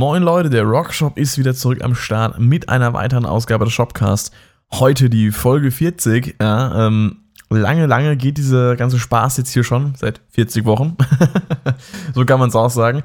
Moin 0.00 0.22
Leute, 0.22 0.48
der 0.48 0.62
Rockshop 0.62 1.18
ist 1.18 1.36
wieder 1.36 1.54
zurück 1.54 1.84
am 1.84 1.94
Start 1.94 2.38
mit 2.38 2.70
einer 2.70 2.94
weiteren 2.94 3.26
Ausgabe 3.26 3.66
des 3.66 3.74
Shopcast. 3.74 4.32
Heute 4.72 5.10
die 5.10 5.30
Folge 5.30 5.70
40. 5.70 6.36
Ja, 6.40 6.86
ähm, 6.86 7.24
lange, 7.50 7.84
lange 7.84 8.16
geht 8.16 8.38
dieser 8.38 8.76
ganze 8.76 8.98
Spaß 8.98 9.36
jetzt 9.36 9.50
hier 9.52 9.62
schon, 9.62 9.94
seit 9.96 10.22
40 10.30 10.64
Wochen. 10.64 10.96
so 12.14 12.24
kann 12.24 12.40
man 12.40 12.48
es 12.48 12.56
auch 12.56 12.70
sagen. 12.70 13.02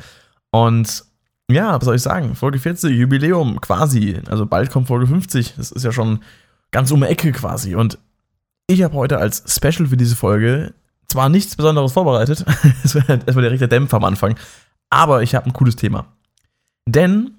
Und 0.51 1.03
ja, 1.51 1.75
was 1.75 1.83
soll 1.83 1.97
ich 1.97 2.01
sagen? 2.01 2.33
Folge 2.33 2.59
40, 2.59 2.97
Jubiläum 2.97 3.59
quasi. 3.59 4.21
Also 4.29 4.45
bald 4.45 4.71
kommt 4.71 4.87
Folge 4.87 5.05
50. 5.05 5.55
Das 5.57 5.73
ist 5.73 5.83
ja 5.83 5.91
schon 5.91 6.19
ganz 6.71 6.91
um 6.91 7.01
die 7.01 7.07
Ecke 7.07 7.33
quasi. 7.33 7.75
Und 7.75 7.97
ich 8.67 8.83
habe 8.83 8.93
heute 8.93 9.17
als 9.17 9.43
Special 9.53 9.87
für 9.87 9.97
diese 9.97 10.15
Folge 10.15 10.73
zwar 11.09 11.27
nichts 11.27 11.57
Besonderes 11.57 11.91
vorbereitet, 11.91 12.45
es 12.85 12.95
war 12.95 13.41
der 13.41 13.67
Dämpfer 13.67 13.97
am 13.97 14.05
Anfang, 14.05 14.35
aber 14.89 15.23
ich 15.23 15.35
habe 15.35 15.47
ein 15.47 15.53
cooles 15.53 15.75
Thema. 15.75 16.14
Denn 16.87 17.31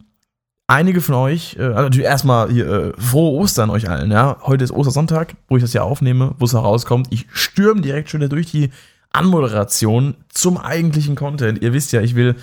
einige 0.66 1.00
von 1.00 1.14
euch, 1.14 1.56
äh, 1.58 1.62
also 1.62 2.00
erstmal 2.00 2.50
hier, 2.50 2.66
äh, 2.66 2.92
frohe 3.00 3.38
Ostern 3.40 3.70
euch 3.70 3.88
allen, 3.88 4.10
ja. 4.10 4.38
Heute 4.42 4.64
ist 4.64 4.72
Ostersonntag, 4.72 5.34
wo 5.48 5.56
ich 5.56 5.62
das 5.62 5.72
ja 5.72 5.82
aufnehme, 5.82 6.34
wo 6.38 6.44
es 6.44 6.52
herauskommt. 6.52 7.08
Ich 7.10 7.26
stürme 7.32 7.80
direkt 7.80 8.10
schon 8.10 8.28
durch 8.28 8.50
die 8.50 8.70
Anmoderation 9.12 10.14
zum 10.28 10.58
eigentlichen 10.58 11.14
Content. 11.14 11.62
Ihr 11.62 11.72
wisst 11.72 11.92
ja, 11.92 12.02
ich 12.02 12.14
will 12.14 12.34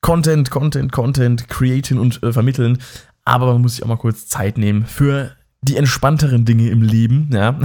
Content, 0.00 0.50
Content, 0.50 0.92
Content 0.92 1.48
createn 1.48 1.98
und 1.98 2.22
äh, 2.22 2.32
vermitteln. 2.32 2.78
Aber 3.24 3.52
man 3.52 3.62
muss 3.62 3.76
sich 3.76 3.82
auch 3.82 3.88
mal 3.88 3.96
kurz 3.96 4.26
Zeit 4.26 4.58
nehmen 4.58 4.86
für 4.86 5.32
die 5.62 5.76
entspannteren 5.76 6.44
Dinge 6.44 6.70
im 6.70 6.82
Leben, 6.82 7.28
ja. 7.32 7.58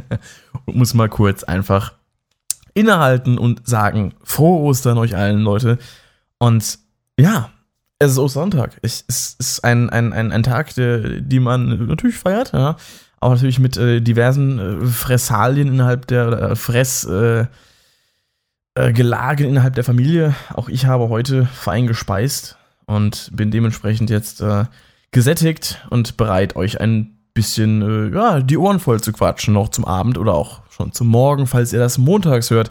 und 0.64 0.76
muss 0.76 0.94
mal 0.94 1.08
kurz 1.08 1.44
einfach 1.44 1.92
innehalten 2.74 3.38
und 3.38 3.66
sagen, 3.68 4.14
frohe 4.24 4.60
Ostern 4.62 4.98
euch 4.98 5.16
allen, 5.16 5.40
Leute. 5.40 5.78
Und 6.38 6.78
ja, 7.18 7.50
es 8.00 8.12
ist 8.12 8.18
Ostersonntag. 8.18 8.78
Es 8.82 9.02
ist 9.02 9.62
ein, 9.62 9.90
ein, 9.90 10.12
ein, 10.12 10.32
ein 10.32 10.42
Tag, 10.42 10.74
die 10.74 11.40
man 11.40 11.86
natürlich 11.86 12.16
feiert, 12.16 12.52
ja. 12.52 12.76
Auch 13.20 13.32
natürlich 13.32 13.58
mit 13.58 13.76
äh, 13.76 14.00
diversen 14.00 14.58
äh, 14.58 14.86
Fressalien 14.86 15.68
innerhalb 15.68 16.06
der, 16.06 16.28
oder 16.28 16.56
Fress, 16.56 17.04
äh, 17.04 17.44
äh, 18.74 18.92
Gelagen 18.94 19.46
innerhalb 19.46 19.74
der 19.74 19.84
Familie. 19.84 20.34
Auch 20.54 20.70
ich 20.70 20.86
habe 20.86 21.10
heute 21.10 21.44
fein 21.44 21.86
gespeist 21.86 22.56
und 22.86 23.28
bin 23.34 23.50
dementsprechend 23.50 24.08
jetzt 24.08 24.40
äh, 24.40 24.64
gesättigt 25.10 25.86
und 25.90 26.16
bereit, 26.16 26.56
euch 26.56 26.80
ein 26.80 27.18
bisschen, 27.34 27.82
äh, 27.82 28.14
ja, 28.16 28.40
die 28.40 28.56
Ohren 28.56 28.80
voll 28.80 29.02
zu 29.02 29.12
quatschen, 29.12 29.52
noch 29.52 29.68
zum 29.68 29.84
Abend 29.84 30.16
oder 30.16 30.32
auch 30.32 30.62
schon 30.70 30.92
zum 30.92 31.08
Morgen, 31.08 31.46
falls 31.46 31.74
ihr 31.74 31.78
das 31.78 31.98
montags 31.98 32.50
hört. 32.50 32.70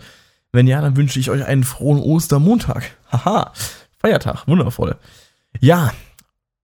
Wenn 0.51 0.65
ja, 0.65 0.81
dann 0.81 0.97
wünsche 0.97 1.19
ich 1.19 1.29
euch 1.29 1.45
einen 1.45 1.63
frohen 1.63 1.99
Ostermontag. 1.99 2.89
Haha. 3.11 3.53
Feiertag, 3.99 4.47
wundervoll. 4.47 4.95
Ja, 5.59 5.91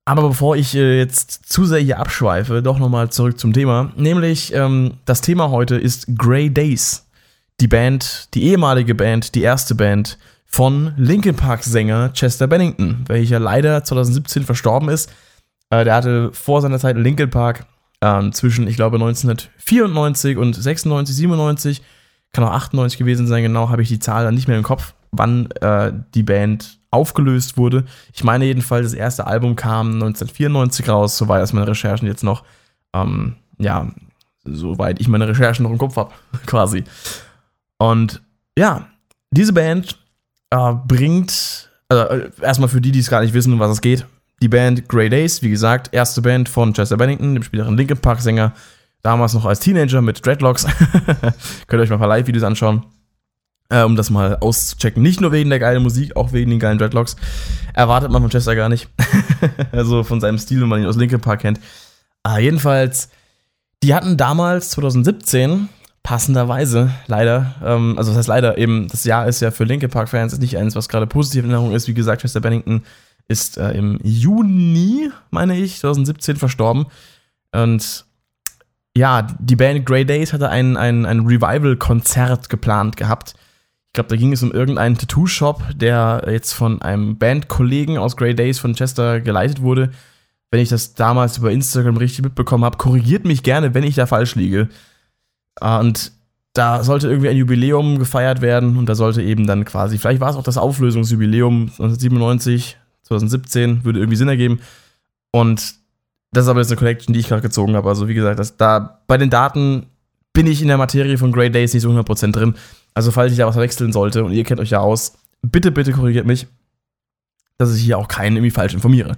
aber 0.06 0.30
bevor 0.30 0.56
ich 0.56 0.76
äh, 0.76 0.98
jetzt 0.98 1.52
zu 1.52 1.66
sehr 1.66 1.80
hier 1.80 2.00
abschweife, 2.00 2.62
doch 2.62 2.78
nochmal 2.78 3.10
zurück 3.10 3.40
zum 3.40 3.54
Thema. 3.54 3.92
Nämlich, 3.98 4.54
ähm, 4.54 4.94
das 5.06 5.22
Thema 5.22 5.50
heute 5.50 5.76
ist 5.76 6.18
Grey 6.18 6.50
Days. 6.50 7.08
Die 7.60 7.68
Band, 7.68 8.30
die 8.34 8.44
ehemalige 8.44 8.96
Band, 8.96 9.34
die 9.34 9.42
erste 9.42 9.76
Band 9.76 10.18
von 10.46 10.94
Linkin 10.98 11.36
Park 11.36 11.64
Sänger 11.64 12.14
Chester 12.14 12.48
Bennington, 12.48 13.04
welcher 13.08 13.40
leider 13.40 13.84
2017 13.84 14.44
verstorben 14.44 14.90
ist. 14.90 15.12
Äh, 15.72 15.84
der 15.84 15.96
hatte 15.96 16.32
vor 16.34 16.62
seiner 16.62 16.80
Zeit 16.80 16.98
Linkin 16.98 17.30
Park 17.30 17.66
äh, 18.02 18.30
zwischen, 18.32 18.68
ich 18.68 18.76
glaube, 18.76 18.98
1994 18.98 20.38
und 20.38 20.54
96, 20.54 21.16
97, 21.16 21.82
kann 22.32 22.44
auch 22.44 22.52
98 22.52 23.00
gewesen 23.00 23.28
sein, 23.28 23.44
genau, 23.44 23.70
habe 23.70 23.82
ich 23.82 23.88
die 23.88 24.00
Zahl 24.00 24.26
dann 24.26 24.36
nicht 24.36 24.48
mehr 24.48 24.58
im 24.58 24.64
Kopf, 24.64 24.94
wann 25.18 25.50
äh, 25.62 25.92
die 26.14 26.24
Band 26.24 26.80
aufgelöst 26.96 27.58
wurde. 27.58 27.86
Ich 28.14 28.24
meine 28.24 28.46
jedenfalls, 28.46 28.88
das 28.88 28.94
erste 28.94 29.28
Album 29.28 29.56
kam 29.56 29.94
1994 29.94 30.90
raus, 30.90 31.18
soweit 31.18 31.44
aus 31.44 31.54
meinen 31.54 31.68
Recherchen 31.68 32.08
jetzt 32.08 32.24
noch, 32.24 32.44
ähm, 32.94 33.36
ja, 33.60 33.92
soweit 34.46 35.00
ich 35.00 35.08
meine 35.08 35.28
Recherchen 35.28 35.64
noch 35.64 35.72
im 35.72 35.78
Kopf 35.78 35.98
habe, 35.98 36.12
quasi. 36.46 36.84
Und 37.78 38.22
ja, 38.58 38.88
diese 39.32 39.54
Band 39.54 39.98
äh, 40.52 40.74
bringt, 40.88 41.70
also 41.90 42.28
erstmal 42.42 42.70
für 42.70 42.82
die, 42.82 42.92
die 42.92 43.00
es 43.00 43.10
gar 43.10 43.22
nicht 43.22 43.34
wissen, 43.34 43.54
um 43.54 43.60
was 43.60 43.72
es 43.72 43.82
geht, 43.82 44.06
die 44.42 44.48
Band 44.50 44.88
Grey 44.88 45.10
Days, 45.10 45.42
wie 45.42 45.50
gesagt, 45.50 45.94
erste 45.94 46.22
Band 46.22 46.48
von 46.50 46.74
Chester 46.74 46.98
Bennington, 46.98 47.34
dem 47.34 47.44
späteren 47.44 47.78
Linkin 47.78 47.98
Park 47.98 48.22
Sänger, 48.22 48.54
damals 49.02 49.34
noch 49.34 49.46
als 49.46 49.60
Teenager 49.60 50.02
mit 50.02 50.26
Dreadlocks. 50.26 50.66
Könnt 51.68 51.80
ihr 51.80 51.84
euch 51.84 51.90
mal 51.90 51.98
ein 51.98 52.00
paar 52.00 52.08
Live-Videos 52.08 52.44
anschauen 52.44 52.86
äh, 53.70 53.84
um 53.84 53.96
das 53.96 54.10
mal 54.10 54.38
auszuchecken. 54.38 55.02
Nicht 55.02 55.22
nur 55.22 55.32
wegen 55.32 55.50
der 55.50 55.60
geilen 55.60 55.84
Musik, 55.84 56.16
auch 56.16 56.34
wegen 56.34 56.52
den 56.52 56.60
geilen 56.60 56.78
Dreadlocks. 56.78 57.16
Erwartet 57.74 58.12
man 58.12 58.22
von 58.22 58.32
Chester 58.32 58.56
gar 58.56 58.70
nicht. 58.70 58.88
also 59.72 60.04
von 60.04 60.22
seinem 60.22 60.38
Stil, 60.38 60.62
wenn 60.62 60.70
man 60.70 60.82
ihn 60.82 60.88
aus 60.88 60.98
Linkin 60.98 61.22
Park 61.22 61.42
kennt. 61.42 61.60
Aber 62.24 62.40
jedenfalls, 62.40 63.10
die 63.84 63.94
hatten 63.94 64.18
damals, 64.18 64.70
2017, 64.72 65.70
passenderweise, 66.04 66.92
leider, 67.08 67.56
ähm, 67.64 67.96
also 67.98 68.12
das 68.12 68.20
heißt 68.20 68.28
leider, 68.28 68.58
eben, 68.58 68.88
das 68.88 69.04
Jahr 69.04 69.28
ist 69.28 69.42
ja 69.42 69.52
für 69.52 69.64
Linkin 69.64 69.90
Park-Fans 69.90 70.34
ist 70.34 70.42
nicht 70.42 70.58
eins, 70.58 70.76
was 70.76 70.88
gerade 70.88 71.08
positiv 71.08 71.44
in 71.44 71.52
Erinnerung 71.52 71.76
ist. 71.76 71.88
Wie 71.88 71.94
gesagt, 71.96 72.22
Chester 72.22 72.42
Bennington 72.42 72.84
ist 73.28 73.58
äh, 73.58 73.72
im 73.72 74.00
Juni, 74.04 75.10
meine 75.32 75.58
ich, 75.58 75.80
2017 75.80 76.36
verstorben. 76.36 76.86
Und 77.52 78.06
ja, 78.96 79.28
die 79.40 79.56
Band 79.56 79.86
Grey 79.86 80.06
Days 80.06 80.32
hatte 80.32 80.50
ein, 80.50 80.78
ein, 80.78 81.06
ein 81.06 81.22
Revival-Konzert 81.22 82.50
geplant 82.50 82.98
gehabt 82.98 83.34
glaube, 83.96 84.10
da 84.10 84.16
ging 84.16 84.32
es 84.32 84.44
um 84.44 84.52
irgendeinen 84.52 84.98
Tattoo-Shop, 84.98 85.64
der 85.76 86.26
jetzt 86.30 86.54
von 86.54 86.82
einem 86.82 87.18
Bandkollegen 87.18 87.98
aus 87.98 88.16
Grey 88.16 88.36
Days 88.36 88.60
von 88.60 88.76
Chester 88.76 89.20
geleitet 89.22 89.62
wurde. 89.62 89.92
Wenn 90.52 90.62
ich 90.62 90.70
das 90.70 90.94
damals 90.94 91.38
über 91.38 91.52
Instagram 91.52 91.98
richtig 91.98 92.24
mitbekommen 92.24 92.64
habe, 92.64 92.78
korrigiert 92.78 93.26
mich 93.26 93.44
gerne, 93.44 93.74
wenn 93.74 93.84
ich 93.84 93.96
da 93.96 94.06
falsch 94.06 94.36
liege. 94.36 94.70
Ah, 95.60 95.80
und 95.80 96.12
da 96.54 96.84
sollte 96.84 97.10
irgendwie 97.10 97.30
ein 97.30 97.38
Jubiläum 97.38 98.00
gefeiert 98.00 98.42
werden 98.42 98.78
und 98.78 98.88
da 98.88 98.96
sollte 98.96 99.22
eben 99.22 99.48
dann 99.48 99.66
quasi, 99.66 99.98
vielleicht 99.98 100.22
war 100.22 100.30
es 100.30 100.36
auch 100.36 100.44
das 100.44 100.58
Auflösungsjubiläum 100.58 101.64
1997, 101.64 102.78
2017, 103.04 103.84
würde 103.84 104.00
irgendwie 104.00 104.16
Sinn 104.16 104.30
ergeben. 104.30 104.60
Und 105.32 105.76
das 106.32 106.46
ist 106.46 106.50
aber 106.50 106.62
jetzt 106.62 106.70
eine 106.70 106.78
Collection, 106.78 107.14
die 107.14 107.20
ich 107.20 107.28
gerade 107.28 107.42
gezogen 107.42 107.76
habe. 107.76 107.90
Also 107.90 108.08
wie 108.08 108.14
gesagt, 108.14 108.40
das, 108.40 108.58
da 108.58 109.02
bei 109.08 109.18
den 109.18 109.30
Daten 109.30 109.88
bin 110.34 110.48
ich 110.48 110.62
in 110.62 110.68
der 110.68 110.78
Materie 110.78 111.18
von 111.18 111.32
Grey 111.32 111.50
Days 111.50 111.74
nicht 111.74 111.84
so 111.84 111.90
100% 111.90 112.32
drin. 112.32 112.56
Also, 112.96 113.12
falls 113.12 113.32
ich 113.32 113.38
da 113.38 113.46
was 113.46 113.56
verwechseln 113.56 113.92
sollte 113.92 114.24
und 114.24 114.32
ihr 114.32 114.44
kennt 114.44 114.60
euch 114.60 114.72
ja 114.72 114.80
aus, 114.80 115.18
bitte, 115.44 115.72
bitte 115.72 115.92
korrigiert 115.92 116.26
mich, 116.26 116.48
dass 117.58 117.76
ich 117.76 117.84
hier 117.84 117.98
auch 117.98 118.08
keinen 118.08 118.38
irgendwie 118.38 118.52
falsch 118.52 118.74
informiere. 118.74 119.18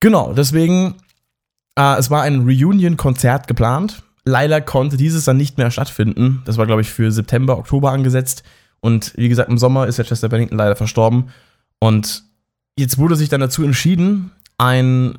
Genau, 0.00 0.32
deswegen, 0.32 0.94
äh, 1.76 1.98
es 1.98 2.10
war 2.10 2.22
ein 2.22 2.42
Reunion-Konzert 2.42 3.46
geplant. 3.48 4.02
Leider 4.24 4.60
konnte 4.60 4.96
dieses 4.96 5.24
dann 5.24 5.36
nicht 5.36 5.58
mehr 5.58 5.70
stattfinden. 5.70 6.42
Das 6.44 6.58
war, 6.58 6.66
glaube 6.66 6.82
ich, 6.82 6.90
für 6.90 7.10
September, 7.10 7.58
Oktober 7.58 7.90
angesetzt. 7.90 8.44
Und 8.80 9.12
wie 9.16 9.28
gesagt, 9.28 9.50
im 9.50 9.58
Sommer 9.58 9.86
ist 9.86 9.98
der 9.98 10.04
Chester 10.04 10.28
Bennington 10.28 10.58
leider 10.58 10.76
verstorben. 10.76 11.30
Und 11.80 12.22
jetzt 12.78 12.98
wurde 12.98 13.16
sich 13.16 13.28
dann 13.28 13.40
dazu 13.40 13.64
entschieden, 13.64 14.30
ein 14.58 15.18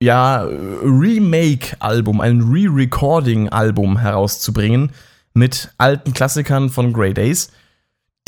ja, 0.00 0.42
Remake-Album, 0.42 2.20
ein 2.20 2.42
Re-Recording-Album 2.42 3.98
herauszubringen 3.98 4.90
mit 5.34 5.72
alten 5.78 6.14
Klassikern 6.14 6.70
von 6.70 6.92
Grey 6.92 7.12
Days, 7.12 7.50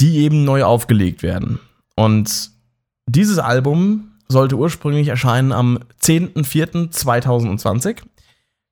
die 0.00 0.18
eben 0.18 0.44
neu 0.44 0.64
aufgelegt 0.64 1.22
werden. 1.22 1.60
Und 1.94 2.50
dieses 3.06 3.38
Album 3.38 4.10
sollte 4.28 4.56
ursprünglich 4.56 5.06
erscheinen 5.08 5.52
am 5.52 5.78
10.04.2020. 6.02 7.98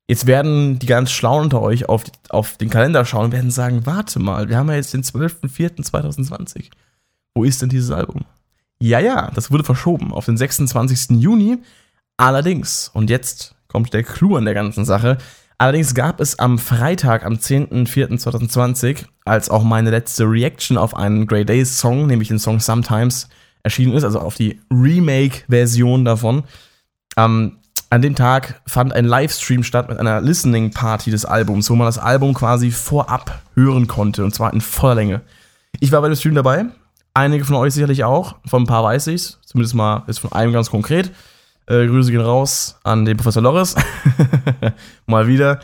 Jetzt 0.07 0.27
werden 0.27 0.79
die 0.79 0.87
ganz 0.87 1.13
Schlauen 1.13 1.45
unter 1.45 1.63
euch 1.63 1.89
auf, 1.89 2.05
auf 2.29 2.59
den 2.59 2.69
Kalender 2.69 3.07
schauen 3.07 3.27
und 3.27 3.33
werden 3.33 3.51
sagen, 3.51 3.87
warte 3.87 4.19
mal, 4.19 4.51
wir 4.51 4.59
haben 4.59 4.69
ja 4.69 4.75
jetzt 4.75 4.93
den 4.93 5.03
12.04.2020. 5.03 6.67
Wo 7.35 7.45
ist 7.45 7.63
denn 7.63 7.71
dieses 7.71 7.91
Album? 7.91 8.27
Ja, 8.81 8.99
ja, 8.99 9.31
das 9.35 9.51
wurde 9.51 9.65
verschoben 9.65 10.13
auf 10.13 10.27
den 10.27 10.37
26. 10.37 11.21
Juni. 11.21 11.57
Allerdings, 12.19 12.91
und 12.93 13.09
jetzt 13.09 13.55
kommt 13.69 13.95
der 13.95 14.03
Clou 14.03 14.37
an 14.37 14.45
der 14.45 14.55
ganzen 14.55 14.85
Sache, 14.85 15.17
Allerdings 15.59 15.95
gab 15.95 16.21
es 16.21 16.39
am 16.39 16.59
Freitag, 16.59 17.25
am 17.25 17.35
10.04.2020, 17.35 19.05
als 19.25 19.51
auch 19.51 19.63
meine 19.63 19.91
letzte 19.91 20.25
Reaction 20.25 20.77
auf 20.77 20.97
einen 20.97 21.27
Grey 21.27 21.45
Days 21.45 21.79
Song, 21.79 22.07
nämlich 22.07 22.29
den 22.29 22.39
Song 22.39 22.61
Sometimes, 22.61 23.29
erschienen 23.63 23.95
ist, 23.95 24.05
also 24.05 24.21
auf 24.21 24.35
die 24.35 24.61
Remake-Version 24.71 26.05
davon. 26.05 26.45
Ähm, 27.17 27.59
an 27.91 28.03
dem 28.03 28.17
Tag 28.17 28.61
fand 28.67 28.93
ein 28.93 29.05
Livestream 29.05 29.63
statt 29.63 29.89
mit 29.89 29.99
einer 29.99 30.21
Listening 30.21 30.73
Party 30.73 31.13
des 31.13 31.25
Albums, 31.25 31.71
wo 31.71 31.77
man 31.77 31.87
das 31.87 31.99
Album 31.99 32.35
quasi 32.35 32.73
vorab 32.73 33.41
hören 33.55 33.87
konnte, 33.87 34.25
und 34.25 34.35
zwar 34.35 34.53
in 34.53 34.61
voller 34.61 34.97
Länge. 34.97 35.21
Ich 35.79 35.93
war 35.93 36.01
bei 36.01 36.09
dem 36.09 36.17
Stream 36.17 36.35
dabei, 36.35 36.67
einige 37.15 37.45
von 37.45 37.55
euch 37.55 37.73
sicherlich 37.73 38.03
auch, 38.03 38.35
von 38.47 38.65
ein 38.65 38.67
paar 38.67 38.83
weiß 38.83 39.07
ich's, 39.07 39.39
zumindest 39.47 39.77
mal 39.77 40.03
ist 40.09 40.19
von 40.19 40.33
einem 40.33 40.53
ganz 40.53 40.71
konkret. 40.71 41.13
Äh, 41.67 41.87
Grüße 41.87 42.11
gehen 42.11 42.21
raus 42.21 42.79
an 42.85 43.05
den 43.05 43.17
Professor 43.17 43.43
Loris. 43.43 43.75
Mal 45.07 45.27
wieder. 45.27 45.61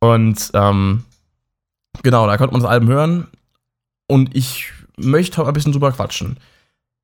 Und 0.00 0.50
ähm, 0.54 1.04
genau, 2.02 2.26
da 2.26 2.36
konnte 2.36 2.52
man 2.52 2.62
das 2.62 2.70
Album 2.70 2.88
hören. 2.88 3.26
Und 4.06 4.34
ich 4.36 4.72
möchte 4.96 5.38
heute 5.38 5.48
ein 5.48 5.54
bisschen 5.54 5.72
drüber 5.72 5.92
quatschen. 5.92 6.38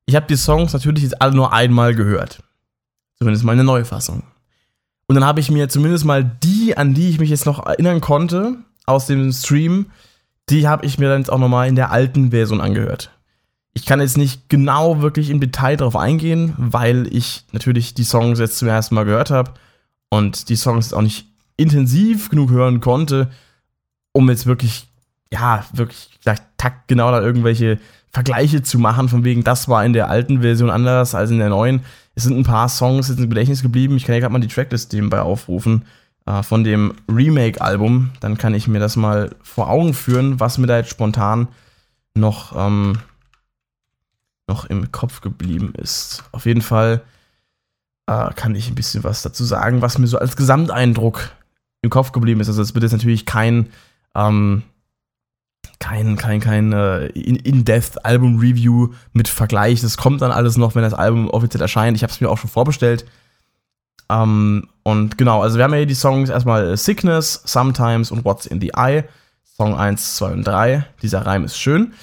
Ich 0.05 0.15
habe 0.15 0.27
die 0.27 0.35
Songs 0.35 0.73
natürlich 0.73 1.03
jetzt 1.03 1.21
alle 1.21 1.33
nur 1.33 1.53
einmal 1.53 1.95
gehört. 1.95 2.43
Zumindest 3.17 3.45
mal 3.45 3.53
eine 3.53 3.63
neue 3.63 3.85
Fassung. 3.85 4.23
Und 5.07 5.15
dann 5.15 5.25
habe 5.25 5.39
ich 5.39 5.51
mir 5.51 5.69
zumindest 5.69 6.05
mal 6.05 6.23
die, 6.23 6.75
an 6.77 6.93
die 6.93 7.09
ich 7.09 7.19
mich 7.19 7.29
jetzt 7.29 7.45
noch 7.45 7.65
erinnern 7.65 8.01
konnte, 8.01 8.57
aus 8.85 9.07
dem 9.07 9.31
Stream, 9.31 9.91
die 10.49 10.67
habe 10.67 10.85
ich 10.85 10.97
mir 10.97 11.09
dann 11.09 11.21
jetzt 11.21 11.31
auch 11.31 11.37
nochmal 11.37 11.67
in 11.67 11.75
der 11.75 11.91
alten 11.91 12.31
Version 12.31 12.61
angehört. 12.61 13.11
Ich 13.73 13.85
kann 13.85 14.01
jetzt 14.01 14.17
nicht 14.17 14.49
genau 14.49 15.01
wirklich 15.01 15.29
im 15.29 15.39
Detail 15.39 15.77
darauf 15.77 15.95
eingehen, 15.95 16.53
weil 16.57 17.07
ich 17.13 17.45
natürlich 17.51 17.93
die 17.93 18.03
Songs 18.03 18.39
jetzt 18.39 18.57
zum 18.57 18.67
ersten 18.67 18.95
Mal 18.95 19.05
gehört 19.05 19.31
habe 19.31 19.53
und 20.09 20.49
die 20.49 20.57
Songs 20.57 20.93
auch 20.93 21.01
nicht 21.01 21.27
intensiv 21.55 22.29
genug 22.29 22.51
hören 22.51 22.81
konnte, 22.81 23.31
um 24.11 24.29
jetzt 24.29 24.45
wirklich, 24.45 24.87
ja, 25.31 25.63
wirklich 25.73 26.09
takt 26.57 26.87
genau 26.87 27.11
da 27.11 27.21
irgendwelche 27.21 27.79
Vergleiche 28.11 28.61
zu 28.61 28.77
machen, 28.77 29.07
von 29.07 29.23
wegen, 29.23 29.43
das 29.43 29.69
war 29.69 29.85
in 29.85 29.93
der 29.93 30.09
alten 30.09 30.41
Version 30.41 30.69
anders 30.69 31.15
als 31.15 31.31
in 31.31 31.39
der 31.39 31.49
neuen. 31.49 31.81
Es 32.13 32.23
sind 32.23 32.37
ein 32.37 32.43
paar 32.43 32.67
Songs 32.67 33.07
jetzt 33.07 33.19
im 33.19 33.29
Gedächtnis 33.29 33.61
geblieben. 33.61 33.95
Ich 33.95 34.03
kann 34.03 34.13
ja 34.13 34.19
gerade 34.19 34.33
mal 34.33 34.39
die 34.39 34.49
Tracklist 34.49 34.91
nebenbei 34.91 35.21
aufrufen 35.21 35.85
äh, 36.25 36.43
von 36.43 36.65
dem 36.65 36.93
Remake-Album. 37.07 38.11
Dann 38.19 38.37
kann 38.37 38.53
ich 38.53 38.67
mir 38.67 38.79
das 38.79 38.97
mal 38.97 39.33
vor 39.41 39.69
Augen 39.69 39.93
führen, 39.93 40.41
was 40.41 40.57
mir 40.57 40.67
da 40.67 40.77
jetzt 40.77 40.89
spontan 40.89 41.47
noch, 42.13 42.53
ähm, 42.57 42.97
noch 44.47 44.65
im 44.65 44.91
Kopf 44.91 45.21
geblieben 45.21 45.73
ist. 45.77 46.23
Auf 46.31 46.45
jeden 46.45 46.61
Fall 46.61 47.01
äh, 48.07 48.33
kann 48.35 48.55
ich 48.55 48.69
ein 48.69 48.75
bisschen 48.75 49.03
was 49.03 49.21
dazu 49.21 49.43
sagen, 49.43 49.81
was 49.81 49.97
mir 49.97 50.07
so 50.07 50.17
als 50.17 50.35
Gesamteindruck 50.35 51.31
im 51.81 51.89
Kopf 51.89 52.11
geblieben 52.11 52.41
ist. 52.41 52.47
Also 52.47 52.61
es 52.61 52.73
wird 52.73 52.83
jetzt 52.83 52.91
natürlich 52.91 53.25
kein 53.25 53.69
ähm, 54.15 54.63
kein, 55.79 56.15
kein, 56.15 56.39
kein 56.39 56.73
äh, 56.73 57.07
In-Depth-Album-Review 57.07 58.93
mit 59.13 59.27
Vergleich. 59.27 59.81
Das 59.81 59.97
kommt 59.97 60.21
dann 60.21 60.31
alles 60.31 60.55
noch, 60.55 60.75
wenn 60.75 60.83
das 60.83 60.93
Album 60.93 61.29
offiziell 61.29 61.61
erscheint. 61.61 61.97
Ich 61.97 62.03
habe 62.03 62.13
es 62.13 62.21
mir 62.21 62.29
auch 62.29 62.37
schon 62.37 62.49
vorbestellt. 62.49 63.05
Ähm, 64.09 64.67
und 64.83 65.17
genau, 65.17 65.41
also 65.41 65.57
wir 65.57 65.63
haben 65.63 65.71
ja 65.71 65.77
hier 65.77 65.87
die 65.87 65.95
Songs 65.95 66.29
erstmal 66.29 66.77
Sickness, 66.77 67.41
Sometimes 67.45 68.11
und 68.11 68.23
What's 68.23 68.45
in 68.45 68.61
the 68.61 68.71
Eye. 68.75 69.03
Song 69.43 69.75
1, 69.75 70.15
2 70.17 70.31
und 70.31 70.43
3. 70.43 70.85
Dieser 71.01 71.25
Reim 71.25 71.43
ist 71.43 71.57
schön. 71.57 71.93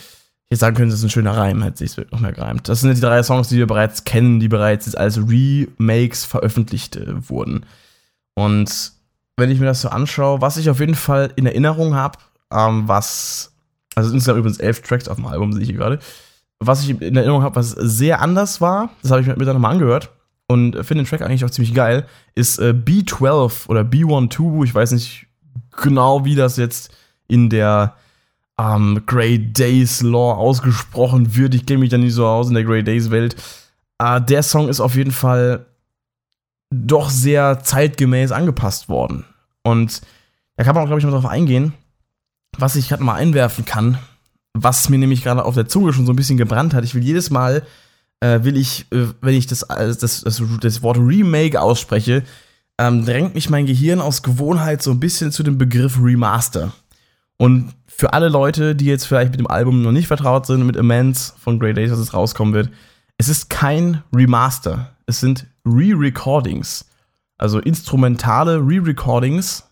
Jetzt 0.51 0.61
sagen 0.61 0.77
können, 0.77 0.91
das 0.91 1.01
ist 1.01 1.05
ein 1.05 1.11
schöner 1.11 1.37
Reim, 1.37 1.63
hätte 1.63 1.87
sich 1.87 1.97
noch 2.11 2.21
mehr 2.21 2.33
gereimt. 2.33 2.69
Das 2.69 2.81
sind 2.81 2.97
die 2.97 3.01
drei 3.01 3.23
Songs, 3.23 3.49
die 3.49 3.59
wir 3.59 3.67
bereits 3.67 4.05
kennen, 4.05 4.41
die 4.41 4.49
bereits 4.49 4.87
jetzt 4.87 4.97
als 4.97 5.19
Remakes 5.19 6.25
veröffentlicht 6.25 6.97
äh, 6.97 7.29
wurden. 7.29 7.67
Und 8.35 8.93
wenn 9.37 9.51
ich 9.51 9.61
mir 9.61 9.67
das 9.67 9.83
so 9.83 9.89
anschaue, 9.89 10.41
was 10.41 10.57
ich 10.57 10.71
auf 10.71 10.81
jeden 10.81 10.95
Fall 10.95 11.33
in 11.37 11.45
Erinnerung 11.45 11.95
habe, 11.95 12.19
ähm, 12.51 12.89
was, 12.89 13.53
also 13.95 14.11
insgesamt 14.13 14.39
übrigens 14.39 14.59
elf 14.59 14.81
Tracks 14.81 15.09
auf 15.09 15.17
dem 15.17 15.27
Album, 15.27 15.53
sehe 15.53 15.63
ich 15.63 15.69
hier 15.69 15.77
gerade, 15.77 15.99
was 16.61 16.83
ich 16.83 16.91
in 16.91 17.17
Erinnerung 17.17 17.43
habe, 17.43 17.57
was 17.57 17.71
sehr 17.71 18.23
anders 18.23 18.61
war, 18.61 18.91
das 19.03 19.11
habe 19.11 19.21
ich 19.21 19.27
mir 19.27 19.45
dann 19.45 19.55
nochmal 19.55 19.73
angehört 19.73 20.11
und 20.49 20.73
finde 20.77 21.05
den 21.05 21.07
Track 21.07 21.23
eigentlich 21.23 21.45
auch 21.45 21.51
ziemlich 21.51 21.75
geil, 21.75 22.07
ist 22.35 22.59
äh, 22.59 22.75
B12 22.75 23.69
oder 23.69 23.83
B12, 23.83 24.65
ich 24.65 24.75
weiß 24.75 24.93
nicht 24.93 25.27
genau, 25.83 26.25
wie 26.25 26.35
das 26.35 26.57
jetzt 26.57 26.91
in 27.29 27.51
der 27.51 27.95
ähm, 28.59 29.03
Grey 29.07 29.39
Days 29.39 30.03
Law 30.03 30.35
ausgesprochen 30.35 31.37
wird. 31.37 31.55
Ich 31.55 31.67
kenne 31.67 31.81
mich 31.81 31.91
da 31.91 31.99
nicht 31.99 32.15
so 32.15 32.27
aus 32.27 32.49
in 32.49 32.55
der 32.55 32.65
Grey 32.65 32.83
Days 32.83 33.11
Welt. 33.11 33.37
Äh, 33.99 34.21
der 34.21 34.43
Song 34.43 34.69
ist 34.69 34.81
auf 34.81 34.95
jeden 34.95 35.13
Fall 35.13 35.67
doch 36.71 37.11
sehr 37.11 37.61
zeitgemäß 37.61 38.33
angepasst 38.33 38.89
worden. 38.89 39.25
Und 39.63 40.03
da 40.57 40.65
kann 40.65 40.75
man 40.75 40.85
auch, 40.85 40.89
glaube 40.89 41.01
ich, 41.01 41.07
mal 41.07 41.13
drauf 41.13 41.27
eingehen 41.27 41.73
was 42.57 42.77
ich 42.77 42.89
gerade 42.89 43.03
mal 43.03 43.15
einwerfen 43.15 43.65
kann, 43.65 43.99
was 44.55 44.89
mir 44.89 44.99
nämlich 44.99 45.23
gerade 45.23 45.45
auf 45.45 45.55
der 45.55 45.69
Zunge 45.69 45.93
schon 45.93 46.07
so 46.07 46.13
ein 46.13 46.17
bisschen 46.17 46.39
gebrannt 46.39 46.75
hat. 46.75 46.85
Ich 46.85 46.95
will 46.95 47.03
jedes 47.03 47.31
Mal, 47.31 47.63
äh, 48.21 48.43
will 48.43 48.57
ich, 48.57 48.87
äh, 48.93 49.07
wenn 49.21 49.35
ich 49.35 49.47
das, 49.47 49.61
das, 49.69 49.99
das, 49.99 50.43
das 50.61 50.83
Wort 50.83 50.99
Remake 50.99 51.61
ausspreche, 51.61 52.25
ähm, 52.79 53.05
drängt 53.05 53.35
mich 53.35 53.51
mein 53.51 53.67
Gehirn 53.67 54.01
aus 54.01 54.23
Gewohnheit 54.23 54.83
so 54.83 54.91
ein 54.91 55.01
bisschen 55.01 55.33
zu 55.33 55.43
dem 55.43 55.59
Begriff 55.59 55.99
Remaster. 56.01 56.73
Und 57.37 57.73
für 57.99 58.13
alle 58.13 58.29
Leute, 58.29 58.77
die 58.77 58.85
jetzt 58.85 59.07
vielleicht 59.07 59.33
mit 59.33 59.41
dem 59.41 59.49
Album 59.49 59.83
noch 59.83 59.91
nicht 59.91 60.07
vertraut 60.07 60.47
sind, 60.47 60.65
mit 60.65 60.77
Immense 60.77 61.33
von 61.37 61.59
Grey 61.59 61.75
Days, 61.75 61.91
was 61.91 61.99
es 61.99 62.15
rauskommen 62.15 62.55
wird, 62.55 62.71
es 63.19 63.29
ist 63.29 63.51
kein 63.51 64.05
Remaster. 64.15 64.93
Es 65.07 65.19
sind 65.19 65.47
Re-Recordings. 65.67 66.85
Also 67.39 67.59
instrumentale 67.59 68.59
Re-Recordings 68.59 69.65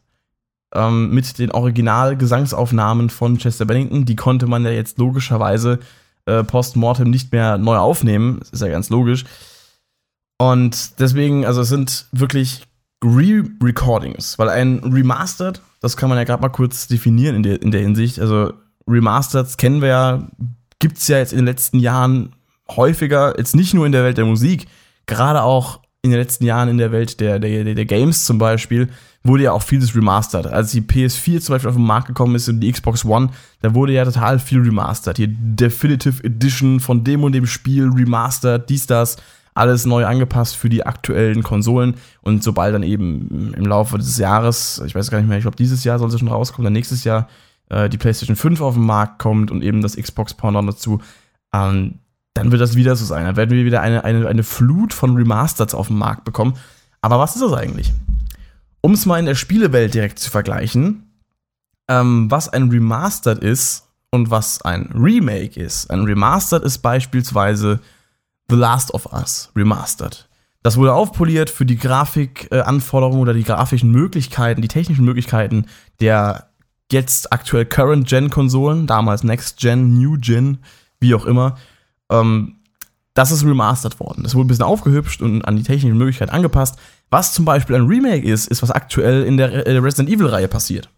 ähm, 0.75 1.11
mit 1.15 1.39
den 1.39 1.53
Original-Gesangsaufnahmen 1.53 3.11
von 3.11 3.39
Chester 3.39 3.65
Bennington. 3.65 4.05
Die 4.05 4.17
konnte 4.17 4.49
man 4.49 4.65
ja 4.65 4.73
jetzt 4.73 4.99
logischerweise 4.99 5.79
äh, 6.25 6.43
post-mortem 6.43 7.09
nicht 7.09 7.31
mehr 7.31 7.59
neu 7.59 7.77
aufnehmen. 7.77 8.41
Das 8.41 8.51
ist 8.51 8.63
ja 8.63 8.69
ganz 8.69 8.91
logisch. 8.91 9.25
Und 10.39 10.99
deswegen, 10.99 11.47
also 11.47 11.61
es 11.61 11.69
sind 11.69 12.07
wirklich 12.11 12.67
Re-Recordings, 13.05 14.37
weil 14.37 14.49
ein 14.49 14.81
Remastered, 14.81 15.61
das 15.87 15.97
kann 15.97 16.09
man 16.09 16.19
ja 16.19 16.25
gerade 16.25 16.43
mal 16.43 16.49
kurz 16.49 16.89
definieren 16.89 17.37
in 17.37 17.43
der, 17.43 17.63
in 17.63 17.71
der 17.71 17.81
Hinsicht. 17.81 18.21
Also 18.21 18.53
Remastered 18.89 19.57
kennen 19.57 19.81
wir 19.81 19.89
ja, 19.89 20.29
gibt 20.79 20.99
es 20.99 21.09
ja 21.09 21.19
jetzt 21.19 21.33
in 21.33 21.39
den 21.39 21.47
letzten 21.47 21.79
Jahren 21.79 22.35
häufiger, 22.69 23.35
jetzt 23.39 23.55
nicht 23.55 23.75
nur 23.75 23.87
in 23.87 23.93
der 23.93 24.05
Welt 24.05 24.19
der 24.19 24.25
Musik, 24.25 24.67
gerade 25.07 25.43
auch 25.43 25.81
in 26.03 26.11
den 26.11 26.21
letzten 26.21 26.45
Jahren 26.45 26.69
in 26.69 26.79
der 26.79 26.93
Welt 26.93 27.21
der, 27.21 27.39
der, 27.39 27.65
der 27.65 27.85
Games 27.85 28.25
zum 28.25 28.39
Beispiel, 28.39 28.89
wurde 29.25 29.45
ja 29.45 29.53
auch 29.53 29.63
vieles 29.63 29.95
remastered. 29.95 30.47
Als 30.47 30.71
die 30.71 30.81
PS4 30.81 31.41
zum 31.41 31.55
Beispiel 31.55 31.69
auf 31.69 31.77
den 31.77 31.85
Markt 31.85 32.07
gekommen 32.07 32.37
ist 32.37 32.49
und 32.49 32.61
die 32.61 32.71
Xbox 32.71 33.05
One, 33.05 33.31
da 33.61 33.75
wurde 33.75 33.93
ja 33.93 34.05
total 34.05 34.39
viel 34.39 34.61
remastered. 34.61 35.17
Hier 35.17 35.29
Definitive 35.29 36.23
Edition 36.23 36.81
von 36.81 37.03
dem 37.03 37.25
und 37.25 37.33
dem 37.33 37.47
Spiel 37.47 37.89
remastered, 37.89 38.69
dies, 38.69 38.87
das, 38.87 39.17
alles 39.57 39.87
neu 39.87 40.05
angepasst 40.07 40.57
für 40.57 40.69
die 40.69 40.85
aktuellen 40.85 41.43
Konsolen. 41.43 41.95
Und 42.23 42.43
sobald 42.43 42.75
dann 42.75 42.83
eben 42.83 43.55
im 43.55 43.67
Laufe 43.67 43.99
des 43.99 44.19
Jahres, 44.19 44.83
ich 44.87 44.95
weiß 44.95 45.11
gar 45.11 45.19
nicht 45.19 45.29
mehr, 45.29 45.39
ich 45.39 45.45
glaube 45.45 45.57
dieses 45.57 45.85
Jahr 45.85 45.99
soll 45.99 46.09
es 46.09 46.19
schon 46.19 46.29
rauskommen, 46.29 46.65
dann 46.65 46.73
nächstes 46.73 47.05
Jahr 47.05 47.29
äh, 47.69 47.89
die 47.89 47.99
PlayStation 47.99 48.37
5 48.37 48.61
auf 48.61 48.75
den 48.75 48.85
Markt 48.85 49.19
kommt 49.19 49.51
und 49.51 49.63
eben 49.63 49.81
das 49.81 49.97
Xbox 49.97 50.35
Pendant 50.35 50.69
dazu, 50.69 51.01
ähm, 51.55 52.01
dann 52.35 52.53
wird 52.53 52.61
das 52.61 52.77
wieder 52.77 52.97
so 52.97 53.05
sein. 53.05 53.25
Dann 53.25 53.37
werden 53.37 53.51
wir 53.51 53.65
wieder 53.65 53.81
eine, 53.81 54.05
eine, 54.05 54.29
eine 54.29 54.43
Flut 54.43 54.93
von 54.93 55.17
Remasters 55.17 55.75
auf 55.75 55.89
den 55.89 55.97
Markt 55.97 56.25
bekommen. 56.25 56.55
Aber 57.01 57.19
was 57.19 57.35
ist 57.35 57.43
das 57.43 57.53
eigentlich? 57.53 57.93
Um 58.83 58.93
es 58.93 59.07
mal 59.07 59.19
in 59.19 59.27
der 59.27 59.35
Spielewelt 59.35 59.95
direkt 59.95 60.19
zu 60.19 60.31
vergleichen, 60.31 61.11
ähm, 61.89 62.31
was 62.31 62.49
ein 62.49 62.69
Remastered 62.69 63.39
ist 63.39 63.89
und 64.11 64.31
was 64.31 64.61
ein 64.63 64.91
Remake 64.95 65.59
ist. 65.59 65.91
Ein 65.91 66.05
Remastered 66.05 66.63
ist 66.63 66.79
beispielsweise 66.79 67.81
The 68.49 68.57
Last 68.57 68.95
of 68.95 69.07
Us 69.13 69.51
Remastered. 69.57 70.29
Das 70.63 70.77
wurde 70.77 70.95
aufpoliert 70.95 71.51
für 71.51 71.65
die 71.65 71.77
Grafikanforderungen 71.77 73.21
oder 73.21 73.35
die 73.35 73.45
grafischen 73.45 73.91
Möglichkeiten, 73.91 74.63
die 74.63 74.69
technischen 74.69 75.05
Möglichkeiten 75.05 75.67
der 76.01 76.51
jetzt 76.91 77.33
aktuell 77.33 77.67
Current-Gen-Konsolen, 77.67 78.87
damals 78.87 79.25
Next-Gen, 79.25 79.99
New-Gen, 79.99 80.59
wie 81.01 81.15
auch 81.15 81.27
immer. 81.27 81.57
Ähm, 82.11 82.57
das 83.15 83.33
ist 83.33 83.45
remastered 83.45 83.99
worden. 83.99 84.23
Das 84.23 84.35
wurde 84.35 84.47
ein 84.47 84.49
bisschen 84.49 84.65
aufgehübscht 84.65 85.23
und 85.23 85.43
an 85.43 85.57
die 85.57 85.63
technischen 85.63 85.97
Möglichkeiten 85.97 86.33
angepasst. 86.33 86.79
Was 87.11 87.33
zum 87.33 87.45
Beispiel 87.45 87.77
ein 87.77 87.87
Remake 87.87 88.27
ist, 88.27 88.49
ist, 88.49 88.63
was 88.63 88.71
aktuell 88.71 89.25
in 89.25 89.37
der 89.37 89.67
äh, 89.67 89.79
Resident 89.79 90.11
Evil-Reihe 90.11 90.49
passiert. 90.49 90.91